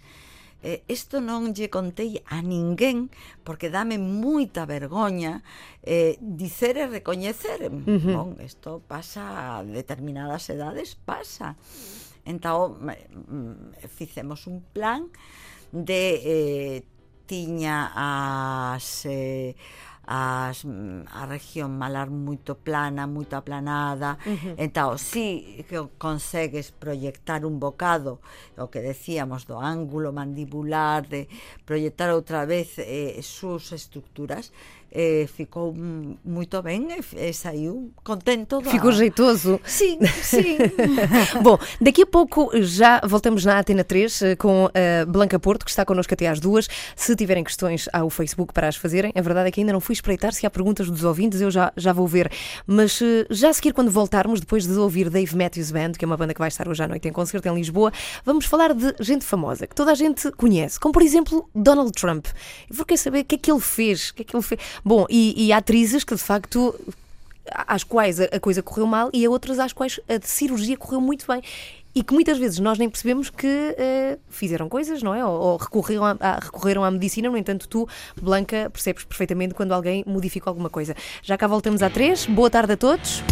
eh, 0.62 0.83
isto 0.88 1.21
non 1.23 1.55
lle 1.55 1.71
contei 1.71 2.18
a 2.27 2.42
ninguén 2.42 3.11
porque 3.47 3.71
dame 3.71 3.99
moita 3.99 4.66
vergoña 4.66 5.42
eh, 5.83 6.18
dicer 6.18 6.77
e 6.77 6.87
recoñecer. 6.90 7.71
Uh 7.71 7.87
-huh. 7.87 8.14
Bon, 8.14 8.31
isto 8.42 8.83
pasa 8.83 9.59
a 9.59 9.64
determinadas 9.64 10.51
edades, 10.51 10.99
pasa. 10.99 11.55
Entao, 12.27 12.75
mm, 12.75 13.87
fixemos 13.88 14.47
un 14.51 14.61
plan 14.75 15.09
de 15.71 16.03
eh, 16.25 16.79
tiña 17.29 17.92
as 17.94 19.05
eh, 19.05 19.55
as, 20.09 20.64
mm, 20.64 21.05
a 21.12 21.29
región 21.29 21.77
malar 21.77 22.09
moito 22.09 22.57
plana, 22.57 23.05
moito 23.05 23.37
aplanada, 23.37 24.16
uh 24.25 24.33
-huh. 24.33 24.55
entao, 24.57 24.97
si 24.97 25.61
que 25.68 25.77
consegues 26.01 26.73
proyectar 26.73 27.44
un 27.44 27.61
bocado, 27.61 28.25
o 28.57 28.73
que 28.73 28.81
decíamos 28.81 29.44
do 29.44 29.61
ángulo 29.61 30.09
mandibular, 30.09 31.05
de 31.05 31.29
proyectar 31.68 32.09
outra 32.16 32.49
vez 32.49 32.81
eh, 32.81 33.21
sus 33.21 33.77
estructuras, 33.77 34.49
eh, 34.90 35.27
ficou 35.29 35.74
moito 36.24 36.62
ben 36.62 36.88
e, 36.90 37.29
e 37.29 37.33
saiu 37.33 37.92
contento 38.03 38.61
da... 38.61 38.70
Ficou 38.70 38.92
jeitoso. 38.92 39.61
Sim, 39.64 39.98
sim 40.22 40.59
Bom, 41.42 41.59
daqui 41.81 42.03
a 42.03 42.07
pouco 42.07 42.51
já 42.62 43.01
voltamos 43.05 43.44
na 43.44 43.59
Atena 43.59 43.85
3 43.85 44.22
eh, 44.22 44.37
com 44.37 44.66
a 44.66 45.05
Blanca 45.07 45.38
Porto, 45.38 45.64
que 45.64 45.70
está 45.70 45.85
connosco 45.85 46.12
até 46.14 46.29
às 46.29 46.40
duas. 46.40 46.68
Se 46.96 47.14
tiverem 47.14 47.44
questões 47.44 47.88
ao 47.92 48.09
Facebook 48.11 48.53
para 48.53 48.68
as 48.68 48.77
fazerem, 48.77 49.12
a 49.14 49.20
verdade 49.20 49.48
é 49.48 49.51
que 49.51 49.61
ainda 49.61 49.72
não 49.72 49.81
fui 49.81 49.92
espreitar 49.92 50.33
se 50.33 50.46
há 50.46 50.51
perguntas 50.51 50.90
dos 50.90 51.05
ouvintes, 51.05 51.40
eu 51.40 51.51
já, 51.51 51.72
já 51.77 51.92
vou 51.92 52.07
ver. 52.07 52.31
Mas 52.66 53.01
eh, 53.03 53.27
já 53.31 53.51
a 53.51 53.53
seguir, 53.53 53.72
quando 53.72 53.90
voltarmos, 53.90 54.40
depois 54.40 54.66
de 54.66 54.72
ouvir 54.74 55.11
Dave 55.11 55.37
Matthews 55.37 55.70
Band, 55.70 55.92
que 55.92 56.05
é 56.05 56.07
uma 56.07 56.16
banda 56.16 56.35
que 56.35 56.40
vai 56.40 56.48
estar 56.48 56.68
hoje 56.68 56.83
à 56.83 56.88
noite 56.88 57.09
em 57.09 57.12
concerto 57.12 57.48
em 57.48 57.55
Lisboa, 57.55 57.92
vamos 58.24 58.46
falar 58.46 58.74
de 58.74 58.94
gente 59.01 59.24
famosa, 59.24 59.66
que 59.66 59.74
toda 59.74 59.92
a 59.92 59.94
gente 59.94 60.31
conhece, 60.33 60.79
como 60.81 60.92
por 60.92 61.03
exemplo 61.03 61.48
Donald 61.55 61.92
Trump. 61.92 62.27
Eu 62.68 62.77
vou 62.77 62.87
querer 62.87 62.98
saber 62.98 63.20
o 63.20 63.24
que 63.24 63.35
é 63.35 63.38
que 63.38 63.51
ele 63.51 63.61
fez, 63.61 64.11
o 64.11 64.14
que 64.14 64.22
é 64.22 64.24
que 64.24 64.37
ele 64.37 64.42
fez. 64.42 64.61
Bom, 64.85 65.07
e, 65.09 65.47
e 65.47 65.53
atrizes 65.53 66.05
que 66.05 66.14
de 66.14 66.21
facto 66.23 66.75
às 67.51 67.83
quais 67.83 68.21
a 68.21 68.25
a 68.33 68.41
coisa 68.41 68.62
correu 68.62 68.87
mal 68.87 69.09
e 69.12 69.25
a 69.25 69.31
outras 69.31 69.59
às 69.59 69.73
quais 69.73 69.99
a 70.09 70.19
cirurgia 70.27 70.77
correu 70.77 71.01
muito 71.01 71.27
bem. 71.27 71.43
E 71.95 72.03
que 72.03 72.12
muitas 72.12 72.38
vezes 72.38 72.59
nós 72.61 72.79
nem 72.79 72.88
percebemos 72.88 73.29
que 73.31 73.47
eh, 73.77 74.19
fizeram 74.29 74.69
coisas, 74.69 75.03
não 75.03 75.14
é? 75.14 75.25
Ou, 75.25 75.33
ou 75.33 75.57
recorreram, 75.57 76.05
à, 76.05 76.17
à- 76.21 76.38
recorreram 76.38 76.85
à 76.85 76.91
medicina, 76.91 77.29
no 77.29 77.37
entanto, 77.37 77.67
tu, 77.67 77.88
Blanca, 78.21 78.71
percebes 78.71 79.03
perfeitamente 79.05 79.55
quando 79.55 79.73
alguém 79.73 80.05
modifica 80.07 80.49
alguma 80.49 80.69
coisa. 80.71 80.95
Já 81.23 81.37
cá 81.37 81.47
voltamos 81.49 81.83
à 81.83 81.91
três. 81.91 82.27
Boa 82.27 82.51
tarde 82.51 82.75
a 82.75 82.77
todos. 82.77 83.23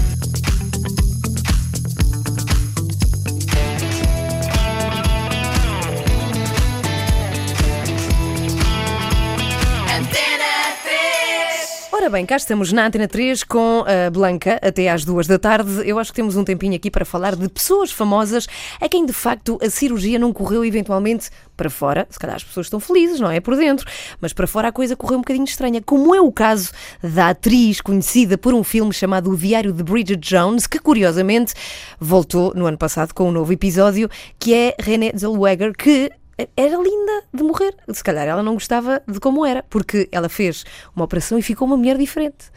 Ora 12.07 12.13
bem, 12.13 12.25
cá 12.25 12.37
estamos 12.37 12.73
na 12.73 12.87
Antena 12.87 13.09
3 13.09 13.43
com 13.43 13.85
a 13.85 14.09
Blanca 14.09 14.61
até 14.63 14.89
às 14.89 15.05
duas 15.05 15.27
da 15.27 15.41
tarde. 15.41 15.83
Eu 15.85 15.99
acho 15.99 16.13
que 16.13 16.15
temos 16.15 16.37
um 16.37 16.45
tempinho 16.45 16.77
aqui 16.77 16.89
para 16.89 17.05
falar 17.05 17.35
de 17.35 17.49
pessoas 17.49 17.91
famosas 17.91 18.47
a 18.81 18.89
quem 18.89 19.05
de 19.05 19.13
facto 19.13 19.59
a 19.61 19.69
cirurgia 19.69 20.17
não 20.17 20.33
correu 20.33 20.65
eventualmente 20.65 21.31
para 21.57 21.69
fora. 21.69 22.07
Se 22.09 22.17
calhar 22.17 22.37
as 22.37 22.45
pessoas 22.45 22.67
estão 22.67 22.79
felizes, 22.79 23.19
não 23.19 23.29
é? 23.29 23.41
Por 23.41 23.57
dentro. 23.57 23.85
Mas 24.21 24.33
para 24.33 24.47
fora 24.47 24.69
a 24.69 24.73
coisa 24.73 24.95
correu 24.95 25.19
um 25.19 25.21
bocadinho 25.21 25.47
estranha. 25.47 25.83
Como 25.85 26.15
é 26.15 26.21
o 26.21 26.31
caso 26.31 26.71
da 27.03 27.31
atriz 27.31 27.81
conhecida 27.81 28.39
por 28.39 28.55
um 28.55 28.63
filme 28.63 28.93
chamado 28.93 29.29
O 29.29 29.37
Diário 29.37 29.73
de 29.73 29.83
Bridget 29.83 30.21
Jones, 30.21 30.69
que 30.69 30.79
curiosamente 30.79 31.55
voltou 31.99 32.55
no 32.55 32.67
ano 32.67 32.79
passado 32.79 33.13
com 33.15 33.31
um 33.31 33.33
novo 33.33 33.53
episódio, 33.53 34.09
que 34.39 34.55
é 34.55 34.77
Renée 34.79 35.13
Zellweger, 35.19 35.73
que 35.77 36.13
era 36.57 36.77
linda 36.77 37.25
de 37.33 37.43
morrer. 37.43 37.75
Se 37.93 38.03
calhar 38.03 38.27
ela 38.27 38.43
não 38.43 38.55
gostava 38.55 39.03
de 39.07 39.19
como 39.21 39.45
era, 39.45 39.63
porque 39.65 40.09
ela 40.13 40.29
fez 40.29 40.65
uma 40.95 41.05
operação 41.05 41.39
e 41.39 41.43
ficou 41.43 41.67
uma 41.67 41.77
mulher 41.77 41.97
diferente. 41.97 42.51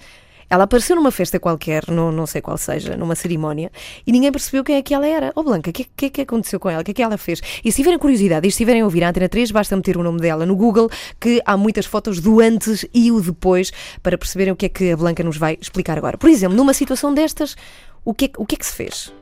Ela 0.50 0.64
apareceu 0.64 0.96
numa 0.96 1.12
festa 1.12 1.40
qualquer, 1.40 1.88
não, 1.90 2.12
não 2.12 2.26
sei 2.26 2.42
qual 2.42 2.58
seja, 2.58 2.98
numa 2.98 3.14
cerimónia, 3.14 3.72
e 4.06 4.12
ninguém 4.12 4.32
percebeu 4.32 4.64
quem 4.64 4.78
é 4.78 4.82
que 4.82 4.96
ela 4.96 5.06
era. 5.06 5.32
Oh, 5.36 5.44
Blanca, 5.44 5.70
o 5.70 5.74
que, 5.74 5.84
que 5.84 6.06
é 6.08 6.10
que 6.10 6.22
aconteceu 6.22 6.60
com 6.60 6.68
ela? 6.68 6.82
O 6.82 6.84
que 6.84 6.90
é 6.90 6.94
que 6.94 7.04
ela 7.04 7.20
fez? 7.20 7.40
E 7.64 7.72
se 7.72 7.78
tiverem 7.78 8.00
curiosidade 8.00 8.48
e 8.48 8.50
se 8.50 8.56
estiverem 8.56 8.82
a 8.82 8.86
ouvir 8.86 9.04
a 9.04 9.10
Antena 9.10 9.30
3, 9.30 9.52
basta 9.52 9.76
meter 9.76 9.96
o 9.96 10.02
nome 10.02 10.20
dela 10.20 10.48
no 10.48 10.56
Google, 10.56 10.90
que 11.20 11.40
há 11.46 11.56
muitas 11.56 11.86
fotos 11.86 12.20
do 12.20 12.40
antes 12.40 12.84
e 12.92 13.12
o 13.12 13.22
depois, 13.22 13.72
para 14.02 14.18
perceberem 14.18 14.52
o 14.52 14.56
que 14.56 14.66
é 14.66 14.70
que 14.70 14.92
a 14.92 14.98
Blanca 14.98 15.24
nos 15.24 15.38
vai 15.38 15.56
explicar 15.62 16.00
agora. 16.00 16.18
Por 16.18 16.30
exemplo, 16.32 16.58
numa 16.58 16.74
situação 16.74 17.14
destas, 17.14 17.56
o 18.04 18.12
que 18.12 18.26
é, 18.26 18.32
o 18.36 18.44
que, 18.44 18.56
é 18.56 18.58
que 18.58 18.66
se 18.66 18.74
fez? 18.74 19.14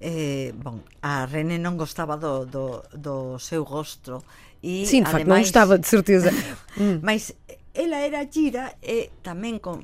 Eh, 0.00 0.52
bon, 0.56 0.82
a 1.02 1.26
René 1.26 1.58
non 1.58 1.76
gostaba 1.76 2.16
do, 2.16 2.44
do, 2.46 2.82
do 2.94 3.38
seu 3.38 3.62
rostro 3.62 4.22
e 4.64 4.86
Sim, 4.86 5.04
de 5.04 5.10
facto, 5.10 5.28
não 5.28 5.36
ademais- 5.36 5.46
gostava, 5.48 5.78
de 5.78 5.86
certeza. 5.86 6.30
Mas 7.02 7.34
ela 7.74 8.00
era 8.00 8.24
gira 8.24 8.74
e 8.80 9.10
tamén 9.22 9.60
con 9.60 9.82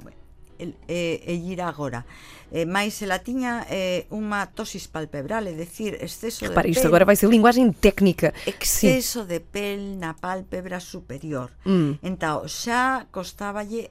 e, 0.61 1.23
e 1.25 1.35
gira 1.41 1.69
agora. 1.69 2.05
Eh, 2.53 2.67
mais 2.67 2.99
ela 2.99 3.23
tiña 3.23 3.63
eh, 3.71 4.11
unha 4.11 4.51
tosis 4.51 4.91
palpebral, 4.91 5.47
é 5.47 5.55
dicir, 5.55 5.95
exceso 6.03 6.51
Repara, 6.51 6.67
de 6.67 6.75
isto 6.75 6.83
pel, 6.83 6.91
agora 6.91 7.07
vai 7.07 7.15
ser 7.15 7.31
linguagem 7.31 7.71
técnica. 7.71 8.35
Sim. 8.43 8.51
exceso 8.51 9.23
de 9.23 9.39
pel 9.39 9.97
na 10.03 10.19
pálpebra 10.19 10.83
superior. 10.83 11.55
Mm. 11.63 12.03
Entao, 12.03 12.51
xa 12.51 13.07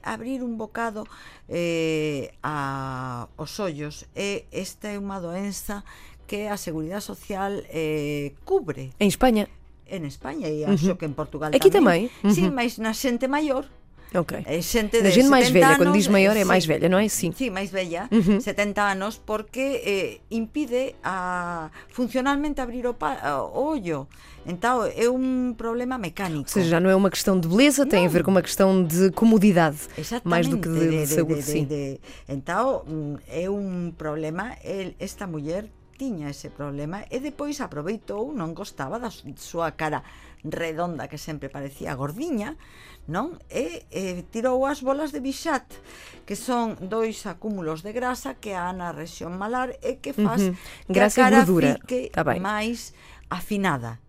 abrir 0.04 0.44
un 0.44 0.60
bocado 0.60 1.08
eh, 1.48 2.36
a, 2.44 3.26
os 3.40 3.56
ollos 3.58 4.04
e 4.12 4.44
esta 4.52 4.92
é 4.92 5.00
unha 5.00 5.18
doenza 5.24 5.80
que 6.30 6.46
a 6.46 6.54
Seguridade 6.54 7.02
Social 7.02 7.66
eh, 7.74 8.38
cubre 8.46 8.94
Em 9.02 9.10
Espanha. 9.10 9.50
en 9.90 10.06
España 10.06 10.46
e 10.46 10.62
acho 10.62 10.94
que 10.94 11.02
en 11.10 11.18
Portugal 11.18 11.50
Aquí 11.50 11.66
tamén? 11.66 12.06
Sí, 12.30 12.46
Uhum. 12.46 12.54
mas 12.54 12.78
na 12.78 12.94
xente 12.94 13.26
maior 13.26 13.66
Ok. 14.10 14.42
É 14.42 14.58
xente 14.58 14.98
de 15.02 15.10
gente 15.14 15.30
máis 15.30 15.50
70 15.50 15.54
velha, 15.54 15.66
anos, 15.70 15.78
quando 15.78 15.94
diz 15.94 16.06
maior 16.10 16.34
é 16.34 16.42
eh, 16.42 16.46
máis 16.46 16.66
sí. 16.66 16.70
velha, 16.70 16.90
non 16.90 16.98
é? 16.98 17.06
Sim. 17.06 17.30
Sí, 17.30 17.46
máis 17.46 17.70
bella, 17.70 18.10
Ujú. 18.10 18.42
70 18.42 18.82
anos, 18.98 19.22
porque 19.22 19.82
eh, 19.86 20.18
impide 20.34 20.98
a 21.06 21.70
funcionalmente 21.94 22.58
abrir 22.58 22.90
o, 22.90 22.98
pa, 22.98 23.22
o 23.38 23.54
ollo. 23.54 24.10
Entón, 24.42 24.90
é 24.98 25.06
un 25.06 25.54
problema 25.54 25.94
mecánico. 25.94 26.50
Ou 26.50 26.54
seja, 26.58 26.74
já 26.74 26.80
não 26.82 26.90
é 26.90 26.96
uma 26.98 27.06
questão 27.06 27.38
de 27.38 27.46
beleza, 27.46 27.86
tem 27.86 28.02
a 28.02 28.10
ver 28.10 28.26
com 28.26 28.34
uma 28.34 28.42
questão 28.42 28.82
de 28.82 29.14
comodidade. 29.14 29.78
Exactamente, 29.94 30.26
Mais 30.26 30.46
do 30.50 30.58
que 30.58 30.66
de, 30.66 30.90
de 30.90 31.06
saúde, 31.06 31.42
sim. 31.46 31.62
de- 31.70 32.02
Entón, 32.26 32.82
mm, 32.90 33.14
é 33.30 33.46
un 33.46 33.94
problema, 33.94 34.58
esta 34.98 35.30
muller 35.30 35.70
tiña 36.00 36.32
ese 36.32 36.48
problema 36.48 37.04
e 37.12 37.20
depois 37.20 37.60
aproveitou, 37.60 38.32
non 38.32 38.56
gostaba 38.56 38.96
da 38.96 39.12
súa 39.12 39.76
cara 39.76 40.00
redonda 40.40 41.04
que 41.12 41.20
sempre 41.20 41.52
parecía 41.52 41.92
gordiña, 41.92 42.56
non? 43.04 43.36
E, 43.52 43.84
e 43.92 44.24
tirou 44.32 44.64
as 44.64 44.80
bolas 44.80 45.12
de 45.12 45.20
Bichat, 45.20 45.68
que 46.24 46.32
son 46.32 46.80
dois 46.88 47.20
acúmulos 47.28 47.84
de 47.84 47.92
grasa 47.92 48.40
que 48.40 48.56
há 48.56 48.72
na 48.72 48.96
rexión 48.96 49.36
malar 49.36 49.76
e 49.84 50.00
que 50.00 50.16
faz 50.16 50.40
Uhum. 50.48 50.56
que 50.88 50.96
Grasa 50.96 51.20
e 51.20 51.20
a 51.20 51.24
cara 51.28 51.36
gordura. 51.44 51.70
fique 51.84 52.08
Tá 52.08 52.24
bem. 52.24 52.40
máis 52.40 52.96
afinada. 53.28 54.00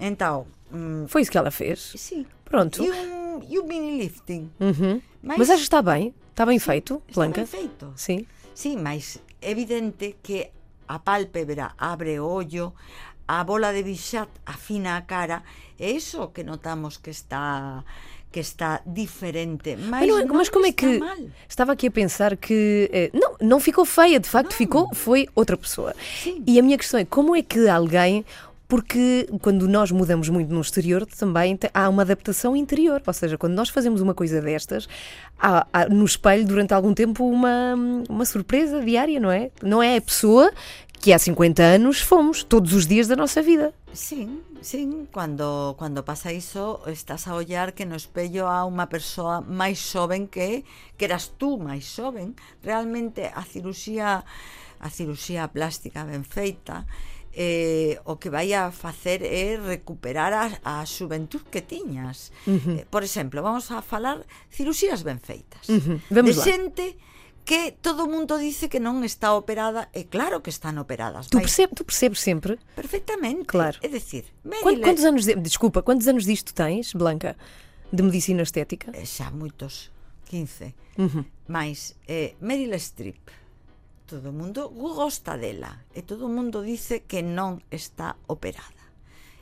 Então, 0.00 0.46
hum, 0.72 1.04
Foi 1.08 1.20
isso 1.20 1.30
que 1.30 1.36
ela 1.38 1.52
fez. 1.52 1.92
sim. 1.96 2.24
Pronto. 2.48 2.80
E 2.80 2.88
um, 2.88 3.42
e 3.44 3.58
um 3.60 3.66
mini 3.68 3.98
lifting. 4.00 4.48
Uhum. 4.60 5.02
Mas 5.20 5.50
acho 5.50 5.60
que 5.66 5.68
está 5.68 5.82
bem? 5.82 6.14
Está 6.30 6.46
bem 6.46 6.58
feito, 6.58 7.02
está 7.08 7.20
Blanca? 7.20 7.40
ben 7.42 7.46
feito. 7.46 7.92
Sim. 7.96 8.24
Sí, 8.54 8.76
mas 8.76 9.18
é 9.42 9.50
evidente 9.50 10.16
que 10.22 10.48
a 10.88 10.98
pálpebra 10.98 11.72
abre 11.78 12.18
o 12.20 12.26
ollo, 12.26 12.74
a 13.28 13.42
bola 13.44 13.72
de 13.72 13.82
Bichat 13.82 14.28
afina 14.44 14.96
a 14.96 15.02
cara, 15.02 15.42
é 15.78 15.90
iso 15.90 16.28
que 16.28 16.44
notamos 16.44 16.98
que 16.98 17.10
está 17.10 17.84
que 18.30 18.40
está 18.40 18.82
diferente, 18.84 19.76
mas, 19.76 20.06
Mas, 20.06 20.26
não 20.26 20.34
mas 20.34 20.48
como 20.50 20.66
é 20.66 20.72
que. 20.72 20.98
mal. 20.98 21.16
Estava 21.48 21.72
aqui 21.72 21.86
a 21.86 21.90
pensar 21.90 22.36
que. 22.36 22.90
eh, 22.92 23.10
não, 23.14 23.36
não 23.40 23.58
ficou 23.58 23.86
feia, 23.86 24.20
de 24.20 24.28
facto, 24.28 24.52
ficou, 24.54 24.94
foi 24.94 25.26
outra 25.34 25.56
pessoa. 25.56 25.94
Sim. 26.22 26.42
E 26.46 26.58
a 26.58 26.62
minha 26.62 26.76
questão 26.76 27.00
é: 27.00 27.04
como 27.04 27.34
é 27.34 27.42
que 27.42 27.66
alguém. 27.66 28.26
Porque 28.68 29.28
quando 29.40 29.68
nós 29.68 29.90
mudamos 29.90 30.28
muito 30.28 30.52
no 30.52 30.60
exterior, 30.60 31.06
também 31.06 31.58
há 31.72 31.88
uma 31.88 32.02
adaptação 32.02 32.56
interior. 32.56 33.02
Ou 33.06 33.12
seja, 33.12 33.38
quando 33.38 33.54
nós 33.54 33.68
fazemos 33.68 34.00
uma 34.00 34.14
coisa 34.14 34.40
destas, 34.40 34.88
há, 35.38 35.66
há 35.72 35.88
no 35.88 36.04
espelho, 36.04 36.44
durante 36.44 36.74
algum 36.74 36.92
tempo, 36.92 37.24
uma, 37.28 37.74
uma 38.08 38.24
surpresa 38.24 38.80
diária, 38.80 39.20
não 39.20 39.30
é? 39.30 39.50
Não 39.62 39.82
é 39.82 39.96
a 39.96 40.00
pessoa 40.00 40.52
que 41.00 41.12
há 41.12 41.18
50 41.18 41.62
anos 41.62 42.00
fomos, 42.00 42.42
todos 42.42 42.72
os 42.72 42.86
dias 42.86 43.06
da 43.06 43.14
nossa 43.14 43.40
vida. 43.40 43.72
Sim, 43.92 44.40
sim, 44.60 45.06
cuando, 45.12 45.74
cuando 45.78 46.02
pasa 46.02 46.32
iso 46.32 46.80
estás 46.86 47.28
a 47.28 47.34
ollar 47.34 47.72
que 47.72 47.84
no 47.84 47.96
espello 47.96 48.46
há 48.46 48.66
unha 48.66 48.90
persoa 48.90 49.40
máis 49.40 49.78
xoven 49.78 50.26
que 50.26 50.66
que 50.98 51.04
eras 51.06 51.32
tú 51.38 51.56
máis 51.56 51.86
xoven 51.86 52.34
realmente 52.60 53.24
a 53.32 53.40
cirurxía 53.40 54.26
a 54.80 54.88
cirurxía 54.90 55.48
plástica 55.48 56.04
ben 56.04 56.26
feita 56.26 56.84
eh, 57.36 58.00
o 58.08 58.16
que 58.16 58.32
vai 58.32 58.56
a 58.56 58.72
facer 58.72 59.20
é 59.20 59.60
recuperar 59.60 60.32
a, 60.32 60.80
a 60.80 60.86
xuventud 60.88 61.44
que 61.52 61.60
tiñas. 61.60 62.32
Uh 62.48 62.56
-huh. 62.56 62.76
eh, 62.80 62.84
por 62.88 63.04
exemplo, 63.04 63.44
vamos 63.44 63.68
a 63.70 63.84
falar 63.84 64.24
cirurxías 64.48 65.04
ben 65.04 65.20
feitas. 65.20 65.68
Uh 65.68 65.76
-huh. 65.76 65.98
De 66.08 66.22
lá. 66.24 66.32
xente 66.32 66.96
que 67.44 67.76
todo 67.80 68.04
o 68.04 68.08
mundo 68.08 68.40
dice 68.40 68.72
que 68.72 68.80
non 68.80 69.04
está 69.04 69.36
operada 69.36 69.92
e 69.92 70.08
claro 70.08 70.40
que 70.40 70.48
están 70.48 70.80
operadas. 70.80 71.28
Tu, 71.28 71.38
percebes, 71.38 71.76
tu 71.76 71.84
percebes 71.84 72.18
sempre? 72.24 72.56
Perfectamente. 72.74 73.44
Claro. 73.44 73.78
É 73.84 73.88
dicir, 73.92 74.32
Maryland... 74.42 74.82
quantos 74.82 75.04
anos 75.04 75.22
de, 75.28 75.36
desculpa, 75.36 75.84
quantos 75.84 76.08
anos 76.08 76.24
disto 76.24 76.56
tens, 76.56 76.96
Blanca, 76.96 77.36
de 77.92 78.02
medicina 78.02 78.42
estética? 78.42 78.90
Eh, 78.96 79.04
xa 79.04 79.30
moitos, 79.30 79.92
15. 80.32 80.74
Uhum. 80.98 81.22
Mais 81.46 81.94
eh, 82.08 82.34
Meryl 82.40 82.74
Streep, 82.80 83.20
todo 84.06 84.30
o 84.30 84.32
mundo 84.32 84.70
gosta 84.70 85.36
dela 85.36 85.82
e 85.90 86.02
todo 86.06 86.26
o 86.26 86.32
mundo 86.32 86.62
dice 86.62 87.02
que 87.10 87.26
non 87.26 87.58
está 87.74 88.14
operada. 88.30 88.86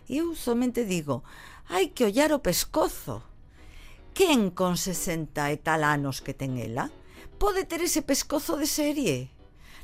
Eu 0.09 0.33
somente 0.33 0.88
digo, 0.88 1.20
hai 1.68 1.92
que 1.92 2.09
ollar 2.09 2.33
o 2.33 2.40
pescozo. 2.40 3.20
Quen 4.16 4.57
con 4.57 4.81
60 4.81 5.53
e 5.53 5.57
tal 5.61 5.85
anos 5.85 6.24
que 6.24 6.33
ten 6.33 6.57
ela 6.57 6.88
pode 7.37 7.68
ter 7.68 7.85
ese 7.85 8.00
pescozo 8.00 8.57
de 8.57 8.64
serie? 8.64 9.29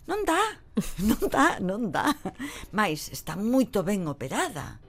Non 0.08 0.24
dá, 0.24 0.40
non 1.08 1.22
dá, 1.28 1.60
non 1.60 1.82
dá. 1.92 2.16
Mais 2.72 3.12
está 3.12 3.36
moito 3.36 3.84
ben 3.84 4.08
operada. 4.08 4.80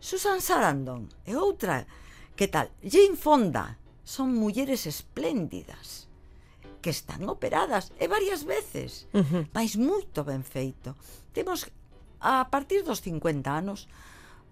Susan 0.00 0.40
Sarandon 0.40 1.12
e 1.28 1.36
outra, 1.36 1.84
que 2.32 2.48
tal? 2.48 2.72
Jane 2.80 3.18
Fonda, 3.18 3.76
son 4.08 4.32
mulleres 4.32 4.88
espléndidas 4.88 6.05
que 6.86 6.94
están 6.94 7.26
operadas 7.26 7.90
e 7.98 8.06
varias 8.06 8.46
veces, 8.46 9.10
uh 9.10 9.26
-huh. 9.26 9.42
mas 9.50 9.74
moito 9.74 10.22
ben 10.22 10.46
feito. 10.46 10.94
Temos 11.34 11.66
a 12.22 12.46
partir 12.46 12.86
dos 12.86 13.02
50 13.02 13.42
anos 13.50 13.90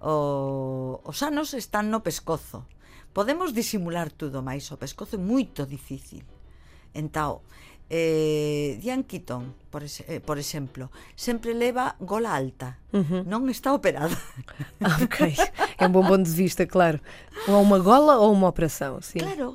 o, 0.03 0.99
os 1.07 1.23
anos 1.23 1.55
están 1.55 1.95
no 1.95 2.03
pescozo. 2.03 2.67
Podemos 3.15 3.55
disimular 3.55 4.11
tudo, 4.11 4.43
mais 4.43 4.67
o 4.75 4.77
pescozo 4.83 5.15
é 5.15 5.23
moito 5.23 5.63
difícil. 5.63 6.27
Entao, 6.91 7.47
eh, 7.87 8.83
Diane 8.83 9.07
Keaton, 9.07 9.55
por, 9.71 9.87
es, 9.87 10.03
eh, 10.11 10.19
por 10.19 10.35
exemplo, 10.43 10.91
sempre 11.15 11.55
leva 11.55 11.95
gola 12.03 12.35
alta. 12.35 12.83
Non 13.31 13.47
está 13.47 13.71
operada. 13.71 14.19
Ok, 14.83 15.39
é 15.79 15.87
um 15.87 15.95
bom 15.95 16.03
ponto 16.03 16.27
de 16.27 16.35
vista, 16.35 16.67
claro. 16.67 16.99
Ou 17.47 17.63
uma 17.63 17.79
gola 17.79 18.19
ou 18.19 18.35
uma 18.35 18.51
operação, 18.51 18.99
sim. 18.99 19.23
Claro, 19.23 19.55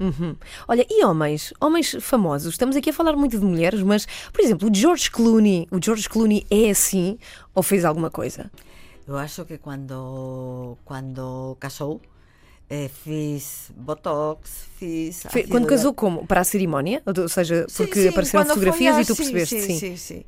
Uhum. 0.00 0.36
Olha, 0.66 0.86
e 0.88 1.04
homens? 1.04 1.52
Homens 1.60 1.96
famosos. 2.00 2.54
Estamos 2.54 2.76
aqui 2.76 2.90
a 2.90 2.92
falar 2.92 3.16
muito 3.16 3.38
de 3.38 3.44
mulheres, 3.44 3.82
mas, 3.82 4.06
por 4.32 4.40
exemplo, 4.40 4.70
o 4.70 4.74
George 4.74 5.10
Clooney. 5.10 5.66
O 5.70 5.78
George 5.82 6.08
Clooney 6.08 6.46
é 6.50 6.70
assim 6.70 7.18
ou 7.54 7.62
fez 7.62 7.84
alguma 7.84 8.10
coisa? 8.10 8.50
Eu 9.06 9.16
acho 9.16 9.44
que 9.44 9.56
quando 9.58 10.76
quando 10.84 11.56
casou 11.58 12.00
É, 12.70 12.88
fiz 12.88 13.72
botox, 13.74 14.68
fiz. 14.76 15.22
Foi, 15.30 15.44
quando 15.44 15.66
casou, 15.66 15.94
como? 15.94 16.26
Para 16.26 16.42
a 16.42 16.44
cerimónia? 16.44 17.02
Ou 17.06 17.28
seja, 17.28 17.66
porque 17.74 18.02
sim, 18.02 18.08
apareceram 18.08 18.44
fotografias 18.44 18.96
a... 18.96 19.00
e 19.00 19.04
tu 19.06 19.16
percebeste? 19.16 19.60
Sim, 19.60 19.78
sim, 19.78 19.96
sim. 19.96 20.24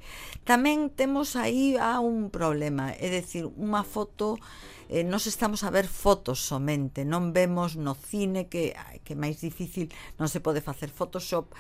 Tamén 0.48 0.88
temos 0.88 1.36
aí 1.36 1.76
há 1.76 2.00
un 2.00 2.32
problema, 2.32 2.96
é 2.96 3.12
dicir, 3.12 3.44
unha 3.60 3.84
foto 3.84 4.40
eh, 4.88 5.04
nos 5.04 5.28
estamos 5.28 5.60
a 5.62 5.70
ver 5.70 5.84
fotos 5.84 6.40
somente, 6.40 7.04
non 7.04 7.36
vemos 7.36 7.76
no 7.76 7.92
cine 7.92 8.48
que 8.48 8.72
que 9.04 9.12
máis 9.12 9.36
difícil, 9.44 9.92
non 10.16 10.32
se 10.32 10.40
pode 10.40 10.64
facer 10.64 10.88
Photoshop, 10.88 11.52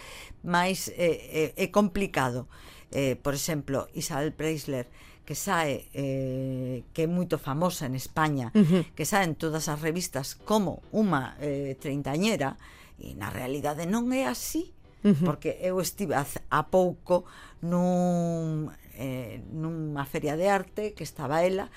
máis 0.42 0.88
é, 0.96 1.52
é, 1.54 1.60
é 1.60 1.66
complicado. 1.68 2.48
Eh, 2.90 3.14
por 3.20 3.36
exemplo, 3.36 3.86
Isabel 3.94 4.32
Preisler, 4.32 4.88
que 5.24 5.34
sae 5.34 5.86
eh, 5.94 6.82
que 6.92 7.04
é 7.04 7.08
moito 7.08 7.38
famosa 7.38 7.86
en 7.86 7.94
España, 7.94 8.50
uh 8.54 8.64
-huh. 8.64 8.82
que 8.96 9.06
sae 9.06 9.24
en 9.24 9.34
todas 9.34 9.68
as 9.70 9.78
revistas 9.80 10.34
como 10.34 10.82
unha 10.90 11.36
eh, 11.38 11.78
treintañera, 11.78 12.58
e 13.00 13.14
na 13.16 13.30
realidade 13.30 13.86
non 13.86 14.10
é 14.12 14.26
así, 14.26 14.74
uh 15.04 15.14
-huh. 15.14 15.24
porque 15.24 15.56
eu 15.62 15.78
estive 15.80 16.18
a, 16.18 16.26
a 16.50 16.62
pouco 16.68 17.24
nun, 17.62 18.68
eh, 18.98 19.40
nunha 19.52 20.04
feria 20.04 20.36
de 20.36 20.50
arte 20.50 20.92
que 20.92 21.04
estaba 21.06 21.46
ela, 21.46 21.70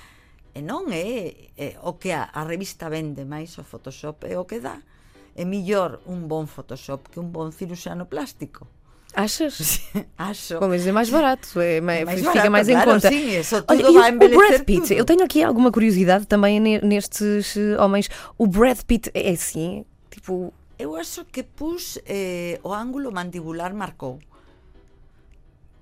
e 0.54 0.62
non 0.62 0.94
é, 0.94 1.50
é 1.58 1.82
o 1.82 1.98
que 1.98 2.14
a, 2.14 2.30
a 2.30 2.46
revista 2.46 2.86
vende 2.86 3.26
máis 3.26 3.58
o 3.58 3.66
Photoshop 3.66 4.30
é 4.30 4.38
o 4.38 4.46
que 4.46 4.62
dá. 4.62 4.86
É 5.34 5.50
millor 5.50 6.06
un 6.06 6.30
bon 6.30 6.46
Photoshop 6.46 7.10
que 7.10 7.18
un 7.18 7.34
bon 7.34 7.50
ciruxano 7.50 8.06
plástico. 8.06 8.70
Achas? 9.14 9.82
acho 10.18 10.60
Bom, 10.60 10.70
mas 10.70 10.86
é 10.88 10.92
mais 10.92 11.10
barato, 11.10 11.60
é, 11.62 11.80
mais, 11.80 12.04
Mais 12.06 12.20
fica 12.20 12.34
barato, 12.34 12.52
mais 12.52 12.68
em 12.68 12.74
claro, 12.74 12.92
conta. 12.98 13.10
sim, 13.10 13.40
isso 13.40 13.62
tudo 13.62 13.72
Olha, 13.72 13.92
vai 13.94 14.10
o- 14.10 14.18
Brad 14.18 14.62
Pitt, 14.66 14.82
tudo. 14.90 14.94
eu 14.94 15.06
tenho 15.06 15.24
aqui 15.24 15.44
alguma 15.44 15.72
curiosidade 15.72 16.26
também 16.26 16.60
ne- 16.60 16.82
nestes 16.82 17.56
eh, 17.56 17.78
homens. 17.80 18.10
O 18.38 18.48
Brad 18.48 18.82
Pitt 18.84 19.12
é 19.14 19.30
assim, 19.30 19.86
tipo, 20.10 20.52
Eu 20.82 20.98
acho 20.98 21.24
que 21.30 21.44
pus 21.46 22.02
eh, 22.10 22.58
o 22.66 22.74
ángulo 22.74 23.14
mandibular 23.14 23.72
marcou. 23.78 24.18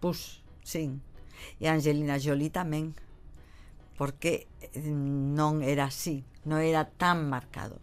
Pus, 0.02 0.44
sim. 0.63 1.00
E 1.60 1.67
a 1.67 1.74
Angelina 1.74 2.20
Jolie 2.20 2.52
tamén. 2.52 2.91
Porque 3.98 4.48
eh, 4.76 4.82
non 4.91 5.63
era 5.63 5.88
así, 5.88 6.26
non 6.44 6.60
era 6.60 6.84
tan 6.84 7.30
marcado. 7.32 7.80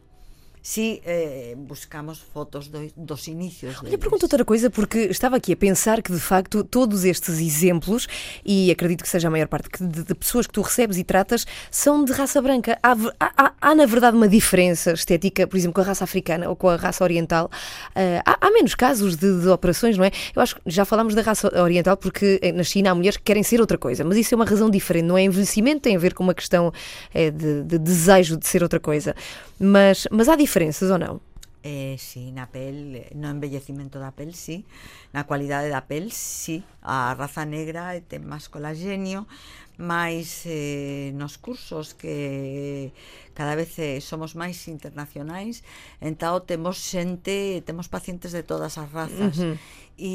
Si 0.70 1.00
eh, 1.06 1.54
buscamos 1.56 2.18
fotos 2.18 2.68
do, 2.68 2.92
dos 2.94 3.26
inicios 3.26 3.76
Olha, 3.78 3.84
deles. 3.84 3.98
pergunto 4.00 4.26
outra 4.26 4.44
coisa, 4.44 4.68
porque 4.68 4.98
estava 4.98 5.34
aqui 5.36 5.54
a 5.54 5.56
pensar 5.56 6.02
que, 6.02 6.12
de 6.12 6.20
facto, 6.20 6.62
todos 6.62 7.06
estes 7.06 7.38
exemplos, 7.38 8.06
e 8.44 8.70
acredito 8.70 9.02
que 9.02 9.08
seja 9.08 9.28
a 9.28 9.30
maior 9.30 9.48
parte 9.48 9.70
de, 9.82 10.04
de 10.04 10.14
pessoas 10.14 10.46
que 10.46 10.52
tu 10.52 10.60
recebes 10.60 10.98
e 10.98 11.04
tratas, 11.04 11.46
são 11.70 12.04
de 12.04 12.12
raça 12.12 12.42
branca. 12.42 12.78
Há, 12.82 12.94
há- 13.18 13.52
há- 13.58 13.74
na 13.74 13.86
verdade, 13.86 14.14
uma 14.14 14.28
diferença 14.28 14.92
estética, 14.92 15.46
por 15.46 15.56
exemplo, 15.56 15.72
com 15.76 15.80
a 15.80 15.84
raça 15.84 16.04
africana 16.04 16.50
ou 16.50 16.54
com 16.54 16.68
a 16.68 16.76
raça 16.76 17.02
oriental. 17.02 17.50
Ah, 17.94 18.22
há, 18.26 18.46
há 18.48 18.50
menos 18.50 18.74
casos 18.74 19.16
de, 19.16 19.40
de 19.40 19.48
operações, 19.48 19.96
não 19.96 20.04
é? 20.04 20.10
Eu 20.36 20.42
acho 20.42 20.56
que 20.56 20.60
já 20.66 20.84
falámos 20.84 21.14
da 21.14 21.22
raça 21.22 21.48
oriental, 21.62 21.96
porque 21.96 22.38
eh, 22.42 22.52
na 22.52 22.62
China 22.62 22.90
há 22.90 22.94
mulheres 22.94 23.16
que 23.16 23.22
querem 23.22 23.42
ser 23.42 23.58
outra 23.58 23.78
coisa, 23.78 24.04
mas 24.04 24.18
isso 24.18 24.34
é 24.34 24.36
uma 24.36 24.44
razão 24.44 24.68
diferente, 24.68 25.06
não 25.06 25.16
é 25.16 25.22
envelhecimento, 25.22 25.80
tem 25.80 25.96
a 25.96 25.98
ver 25.98 26.12
com 26.12 26.22
uma 26.22 26.34
questão 26.34 26.70
eh, 27.14 27.30
de, 27.30 27.62
de 27.62 27.78
desejo 27.78 28.36
de 28.36 28.46
ser 28.46 28.62
outra 28.62 28.78
coisa. 28.78 29.16
Mas, 29.60 30.06
mas 30.12 30.28
há 30.28 30.36
diferenzas 30.58 30.90
ou 30.90 30.98
non? 30.98 31.22
Eh, 31.62 31.98
sí, 31.98 32.30
na 32.34 32.50
pel, 32.50 33.06
no 33.14 33.30
embellecimento 33.30 34.02
da 34.02 34.10
pel, 34.10 34.34
sí. 34.34 34.66
Na 35.14 35.22
cualidade 35.22 35.70
da 35.70 35.86
pel, 35.86 36.10
sí. 36.10 36.66
A 36.82 37.14
raza 37.14 37.46
negra 37.46 37.94
ten 38.10 38.26
máis 38.26 38.50
colagenio 38.50 39.30
máis 39.78 40.42
eh, 40.50 41.14
nos 41.14 41.38
cursos 41.38 41.94
que 41.94 42.90
cada 43.30 43.54
vez 43.54 43.78
eh, 43.78 44.02
somos 44.02 44.34
máis 44.34 44.66
internacionais 44.66 45.62
Entao 46.02 46.42
temos 46.42 46.82
xente, 46.82 47.62
temos 47.62 47.86
pacientes 47.86 48.34
de 48.34 48.42
todas 48.42 48.74
as 48.74 48.90
razas. 48.90 49.38
Uh 49.38 49.54
-huh. 49.54 49.56
e, 49.94 50.14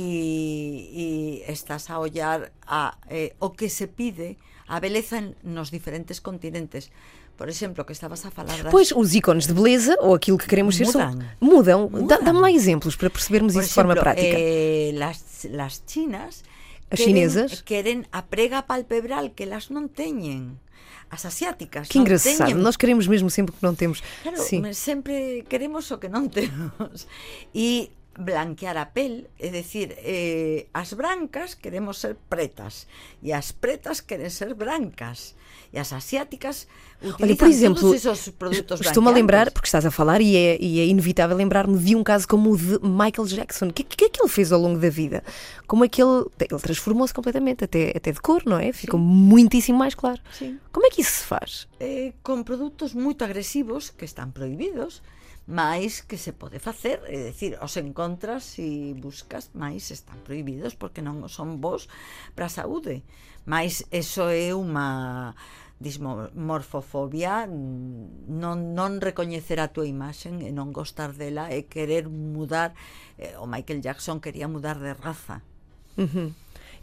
e 0.91 1.05
estás 1.47 1.87
a 1.87 1.95
ollar 1.95 2.51
a, 2.67 2.99
eh, 3.07 3.39
o 3.39 3.55
que 3.55 3.71
se 3.71 3.87
pide 3.87 4.35
A 4.67 4.79
beleza 4.79 5.19
nos 5.43 5.71
diferentes 5.71 6.23
continentes. 6.23 6.89
Por 7.37 7.49
exemplo, 7.49 7.83
que 7.83 7.91
estabas 7.93 8.23
a 8.25 8.31
falar 8.31 8.61
das 8.61 8.71
Pois, 8.71 8.91
os 8.91 9.13
ícones 9.15 9.47
de 9.47 9.53
beleza, 9.53 9.97
ou 9.99 10.13
aquilo 10.13 10.37
que 10.37 10.47
queremos 10.47 10.75
ser, 10.77 10.85
são- 10.85 11.01
Mudam. 11.41 11.89
mudam. 11.89 12.07
Dá- 12.07 12.19
Dá-me 12.21 12.39
lá 12.39 12.51
exemplos 12.51 12.95
para 12.95 13.09
percebermos 13.09 13.53
Por 13.53 13.59
isso 13.61 13.69
de 13.69 13.75
forma 13.75 13.95
prática. 13.95 14.37
eh, 14.37 14.91
las, 14.93 15.45
las 15.49 15.81
chinas 15.87 16.43
As 16.91 16.99
queren, 16.99 17.05
chinesas? 17.05 17.61
queren 17.65 18.05
a 18.13 18.21
prega 18.29 18.63
palpebral 18.69 19.33
que 19.33 19.43
elas 19.49 19.73
non 19.73 19.89
teñen. 19.89 20.61
As 21.09 21.25
asiáticas 21.25 21.89
Que 21.89 21.97
engraçado. 21.97 22.53
teñen. 22.53 22.61
Nós 22.61 22.77
queremos 22.77 23.09
mesmo 23.09 23.29
sempre 23.33 23.53
o 23.53 23.57
que 23.57 23.65
não 23.65 23.73
temos. 23.73 24.01
Claro, 24.21 24.37
Sim. 24.37 24.61
sempre 24.77 25.41
queremos 25.49 25.89
o 25.89 25.97
que 25.97 26.09
non 26.13 26.29
temos. 26.33 27.09
E 27.53 27.89
blanquear 28.13 28.77
a 28.77 28.93
pel, 28.93 29.25
é 29.41 29.49
dicir, 29.49 29.97
eh, 30.05 30.69
as 30.69 30.93
brancas 30.93 31.57
queremos 31.57 31.97
ser 31.97 32.13
pretas 32.29 32.85
e 33.25 33.33
as 33.33 33.49
pretas 33.57 34.05
queren 34.05 34.29
ser 34.29 34.53
brancas 34.53 35.33
e 35.73 35.79
as 35.79 35.91
asiáticas 35.91 36.67
utilizan 37.01 37.25
Olha, 37.25 37.35
por 37.35 37.47
exemplo, 37.47 37.81
todos 37.81 38.05
esos 38.05 38.29
produtos 38.29 38.79
estou-me 38.81 39.09
a 39.09 39.11
lembrar, 39.11 39.51
porque 39.51 39.65
estás 39.65 39.85
a 39.85 39.91
falar, 39.91 40.21
e 40.21 40.37
é, 40.37 40.61
e 40.61 40.79
é 40.79 40.85
inevitável 40.85 41.35
lembrar-me 41.35 41.77
de 41.77 41.95
um 41.95 42.03
caso 42.03 42.27
como 42.27 42.51
o 42.51 42.57
de 42.57 42.79
Michael 42.83 43.25
Jackson. 43.25 43.67
O 43.67 43.73
que, 43.73 43.83
que 43.83 44.05
é 44.05 44.09
que 44.09 44.21
ele 44.21 44.29
fez 44.29 44.51
ao 44.51 44.61
longo 44.61 44.79
da 44.79 44.89
vida? 44.89 45.23
Como 45.65 45.83
é 45.83 45.89
que 45.89 46.01
ele. 46.01 46.25
Ele 46.39 46.59
transformou-se 46.59 47.13
completamente, 47.13 47.63
até, 47.63 47.93
até 47.95 48.11
de 48.11 48.21
cor, 48.21 48.43
não 48.45 48.59
é? 48.59 48.71
Ficou 48.71 48.99
muitíssimo 48.99 49.77
mais 49.77 49.95
claro. 49.95 50.21
Sim. 50.31 50.59
Como 50.71 50.85
é 50.85 50.89
que 50.89 51.01
isso 51.01 51.21
se 51.21 51.23
faz? 51.23 51.67
eh, 51.83 52.13
con 52.23 52.43
produtos 52.43 52.95
moito 52.95 53.27
agresivos 53.27 53.91
que 53.91 54.05
están 54.05 54.31
prohibidos 54.31 55.03
mais 55.43 55.99
que 55.99 56.15
se 56.15 56.31
pode 56.31 56.55
facer, 56.59 57.03
é 57.03 57.27
dicir, 57.27 57.59
os 57.59 57.75
encontras 57.75 58.55
e 58.59 58.95
buscas, 58.95 59.51
mais 59.51 59.91
están 59.91 60.23
prohibidos 60.23 60.79
porque 60.79 61.03
non 61.03 61.27
son 61.27 61.59
bons 61.59 61.91
para 62.31 62.47
a 62.47 62.53
saúde. 62.53 63.03
Mais 63.43 63.83
eso 63.91 64.31
é 64.31 64.55
unha 64.55 65.35
dismorfofobia 65.83 67.45
non, 67.45 68.71
non 68.71 69.03
recoñecer 69.03 69.59
a 69.59 69.67
túa 69.67 69.83
imaxen 69.83 70.39
e 70.39 70.49
non 70.55 70.71
gostar 70.71 71.11
dela 71.11 71.51
e 71.51 71.67
querer 71.67 72.07
mudar 72.07 72.71
eh, 73.19 73.35
o 73.35 73.45
Michael 73.45 73.83
Jackson 73.83 74.23
quería 74.23 74.47
mudar 74.47 74.79
de 74.79 74.95
raza 74.95 75.43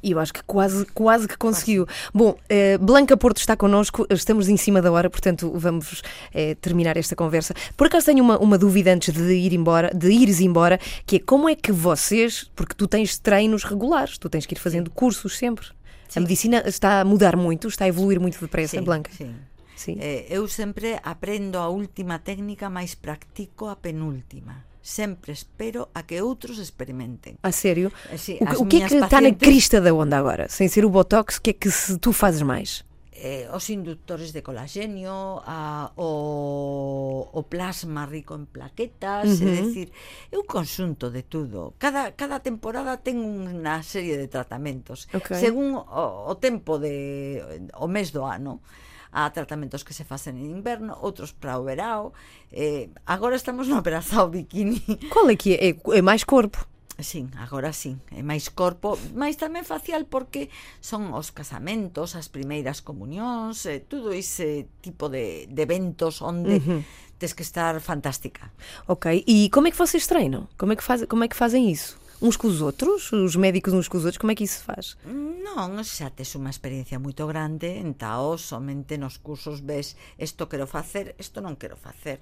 E 0.02 0.12
eu 0.12 0.18
acho 0.18 0.32
que 0.32 0.42
quase, 0.44 0.86
quase 0.94 1.28
que 1.28 1.36
conseguiu. 1.36 1.86
Bom, 2.14 2.34
eh, 2.48 2.78
Blanca 2.78 3.16
Porto 3.16 3.36
está 3.38 3.54
connosco, 3.54 4.06
estamos 4.08 4.48
em 4.48 4.56
cima 4.56 4.80
da 4.80 4.90
hora, 4.90 5.10
portanto 5.10 5.52
vamos 5.54 6.02
eh, 6.32 6.54
terminar 6.54 6.96
esta 6.96 7.14
conversa. 7.14 7.54
Por 7.76 7.86
acaso 7.86 8.06
tenho 8.06 8.24
uma, 8.24 8.38
uma 8.38 8.56
dúvida 8.56 8.92
antes 8.92 9.12
de 9.12 9.34
ir 9.34 9.52
embora, 9.52 9.90
de 9.94 10.10
ires 10.10 10.40
embora, 10.40 10.78
que 11.04 11.16
é 11.16 11.18
como 11.18 11.48
é 11.48 11.54
que 11.54 11.70
vocês, 11.70 12.50
porque 12.56 12.74
tu 12.74 12.88
tens 12.88 13.18
treinos 13.18 13.62
regulares, 13.62 14.16
tu 14.16 14.30
tens 14.30 14.46
que 14.46 14.54
ir 14.54 14.58
fazendo 14.58 14.90
cursos 14.90 15.36
sempre. 15.36 15.66
A 16.16 16.20
medicina 16.20 16.62
está 16.66 17.00
a 17.00 17.04
mudar 17.04 17.36
muito, 17.36 17.68
está 17.68 17.84
a 17.84 17.88
evoluir 17.88 18.20
muito 18.20 18.40
depressa, 18.40 18.78
Sim, 18.78 18.84
Blanca. 18.84 19.10
sim. 19.16 19.34
Sim. 19.76 19.96
Eh, 19.98 20.26
eu 20.28 20.46
sempre 20.46 20.98
aprendo 21.02 21.56
a 21.56 21.68
última 21.68 22.18
técnica, 22.18 22.68
mas 22.68 22.94
practico 22.94 23.66
a 23.66 23.76
penúltima. 23.76 24.64
Sempre 24.82 25.32
espero 25.32 25.88
a 25.94 26.02
que 26.02 26.20
outros 26.20 26.58
experimenten. 26.58 27.36
A 27.42 27.50
sério? 27.52 27.90
Eh, 28.10 28.14
O, 28.14 28.18
que- 28.18 28.56
o 28.62 28.66
que 28.66 28.76
é 28.82 28.88
que 28.88 28.94
está 28.94 28.98
na 29.00 29.08
pacientes- 29.08 29.48
crista 29.48 29.80
da 29.80 29.94
onda 29.94 30.18
agora? 30.18 30.48
Sem 30.50 30.68
ser 30.68 30.84
o 30.84 30.90
Botox, 30.90 31.36
o 31.36 31.42
que 31.42 31.50
é 31.50 31.52
que 31.54 31.70
se 31.70 31.96
tu 31.98 32.12
fazes 32.12 32.42
mais? 32.42 32.84
eh, 33.20 33.44
os 33.52 33.68
inductores 33.68 34.32
de 34.32 34.40
colaxenio, 34.40 35.44
a, 35.44 35.92
o, 36.00 37.28
o 37.28 37.40
plasma 37.44 38.08
rico 38.08 38.32
en 38.32 38.48
plaquetas, 38.48 39.28
uh 39.28 39.44
-huh. 39.44 39.52
é 39.52 39.60
dicir, 39.60 39.88
é 40.32 40.40
un 40.40 40.48
conxunto 40.48 41.12
de 41.12 41.22
tudo. 41.28 41.76
Cada, 41.76 42.16
cada 42.16 42.40
temporada 42.40 42.96
ten 42.96 43.20
unha 43.20 43.84
serie 43.84 44.16
de 44.16 44.26
tratamentos, 44.32 45.04
okay. 45.12 45.36
según 45.36 45.76
o, 45.76 46.32
o 46.32 46.34
tempo 46.40 46.80
de 46.80 47.44
o 47.76 47.86
mes 47.86 48.08
do 48.08 48.24
ano 48.24 48.64
a 49.12 49.28
tratamentos 49.34 49.82
que 49.82 49.92
se 49.92 50.06
facen 50.06 50.38
en 50.38 50.54
inverno, 50.54 50.94
outros 51.02 51.34
para 51.34 51.58
o 51.58 51.66
verao. 51.66 52.14
Eh, 52.54 52.94
agora 53.04 53.34
estamos 53.34 53.66
no 53.66 53.76
operación 53.76 54.30
bikini. 54.34 54.80
Qual 55.10 55.26
é 55.28 55.36
que 55.36 55.58
é? 55.58 55.74
É 55.74 56.02
máis 56.02 56.22
corpo? 56.22 56.69
Sin, 57.02 57.30
agora 57.36 57.72
sí, 57.72 57.96
é 58.12 58.22
máis 58.22 58.48
corpo, 58.50 58.98
máis 59.16 59.36
tamén 59.36 59.64
facial 59.66 60.06
porque 60.06 60.48
son 60.80 61.12
os 61.16 61.32
casamentos, 61.32 62.14
as 62.14 62.28
primeiras 62.28 62.80
comunións, 62.80 63.64
eh, 63.66 63.80
todo 63.80 64.12
ese 64.14 64.68
tipo 64.84 65.08
de, 65.08 65.48
de 65.48 65.60
eventos 65.62 66.20
onde 66.20 66.58
uh 66.58 66.64
-huh. 66.64 66.80
tes 67.18 67.32
que 67.32 67.42
estar 67.44 67.78
fantástica. 67.80 68.52
Ok, 68.86 69.24
e 69.26 69.48
como 69.50 69.68
é 69.68 69.70
que 69.70 69.78
vocês 69.78 70.06
treinam? 70.06 70.48
Como 70.56 70.72
é 70.72 70.76
que, 70.76 70.84
faz, 70.84 71.04
como 71.06 71.24
é 71.24 71.28
que 71.28 71.36
fazem 71.36 71.70
isso? 71.70 72.00
uns 72.20 72.36
cos 72.36 72.60
outros, 72.60 73.12
os 73.12 73.36
médicos 73.36 73.72
uns 73.72 73.88
cos 73.88 74.04
outros, 74.04 74.20
como 74.20 74.30
é 74.30 74.34
que 74.34 74.44
isso 74.44 74.60
se 74.60 74.64
faz? 74.64 74.96
Non, 75.08 75.80
xa 75.80 76.12
tes 76.12 76.36
unha 76.36 76.52
experiencia 76.52 77.00
moito 77.00 77.24
grande, 77.24 77.80
entao 77.80 78.36
somente 78.36 79.00
nos 79.00 79.16
cursos 79.16 79.64
ves 79.64 79.96
isto 80.20 80.44
quero 80.44 80.68
facer, 80.68 81.16
isto 81.16 81.40
non 81.40 81.56
quero 81.56 81.80
facer. 81.80 82.20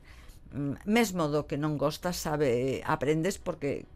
Mm, 0.55 0.81
mesmo 0.87 1.27
do 1.27 1.45
que 1.51 1.59
non 1.59 1.75
gostas, 1.75 2.17
sabe, 2.17 2.81
aprendes 2.87 3.43
porque 3.43 3.91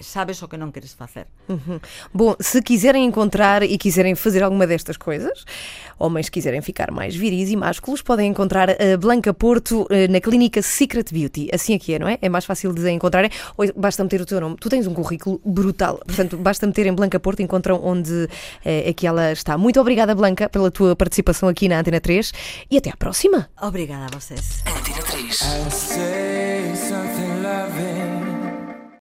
sabes 0.00 0.42
o 0.42 0.48
que 0.48 0.56
non 0.56 0.70
queres 0.70 0.92
facer. 0.92 1.26
Uhum. 1.48 1.80
Bom, 2.12 2.34
se 2.40 2.60
quiserem 2.62 3.04
encontrar 3.04 3.62
e 3.62 3.76
quiserem 3.78 4.14
fazer 4.14 4.42
alguma 4.42 4.66
destas 4.66 4.96
coisas, 4.96 5.44
homens 5.98 6.28
quiserem 6.28 6.60
ficar 6.60 6.90
mais 6.90 7.14
viris 7.16 7.50
e 7.50 7.56
másculos, 7.56 8.02
podem 8.02 8.28
encontrar 8.30 8.70
a 8.70 8.96
Blanca 8.98 9.32
Porto 9.32 9.86
eh, 9.90 10.08
na 10.08 10.20
clínica 10.20 10.62
Secret 10.62 11.12
Beauty. 11.12 11.48
Assim 11.52 11.74
aqui 11.74 11.94
é, 11.94 11.98
não 11.98 12.08
é? 12.08 12.18
É 12.20 12.28
mais 12.28 12.44
fácil 12.44 12.72
de 12.72 12.90
encontrarem. 12.90 13.30
Ou 13.56 13.66
basta 13.76 14.02
meter 14.02 14.20
o 14.20 14.26
teu 14.26 14.40
nome. 14.40 14.56
Tu 14.60 14.68
tens 14.68 14.86
um 14.86 14.94
currículo 14.94 15.40
brutal. 15.44 16.00
Portanto, 16.06 16.36
basta 16.36 16.66
meter 16.66 16.86
em 16.86 16.92
Blanca 16.92 17.18
Porto, 17.18 17.40
encontram 17.40 17.80
onde 17.82 18.28
eh, 18.64 18.90
é 18.90 18.92
que 18.92 19.06
ela 19.06 19.32
está. 19.32 19.56
Muito 19.56 19.80
obrigada, 19.80 20.14
Blanca, 20.14 20.48
pela 20.48 20.70
tua 20.70 20.94
participação 20.96 21.48
aqui 21.48 21.68
na 21.68 21.80
Antena 21.80 22.00
3 22.00 22.32
e 22.70 22.76
até 22.76 22.90
à 22.90 22.96
próxima. 22.96 23.48
Obrigada 23.60 24.06
a 24.06 24.18
vocês. 24.18 24.62
Antena 24.66 25.02
3. 25.02 25.40
I 25.42 25.70
say 25.70 26.53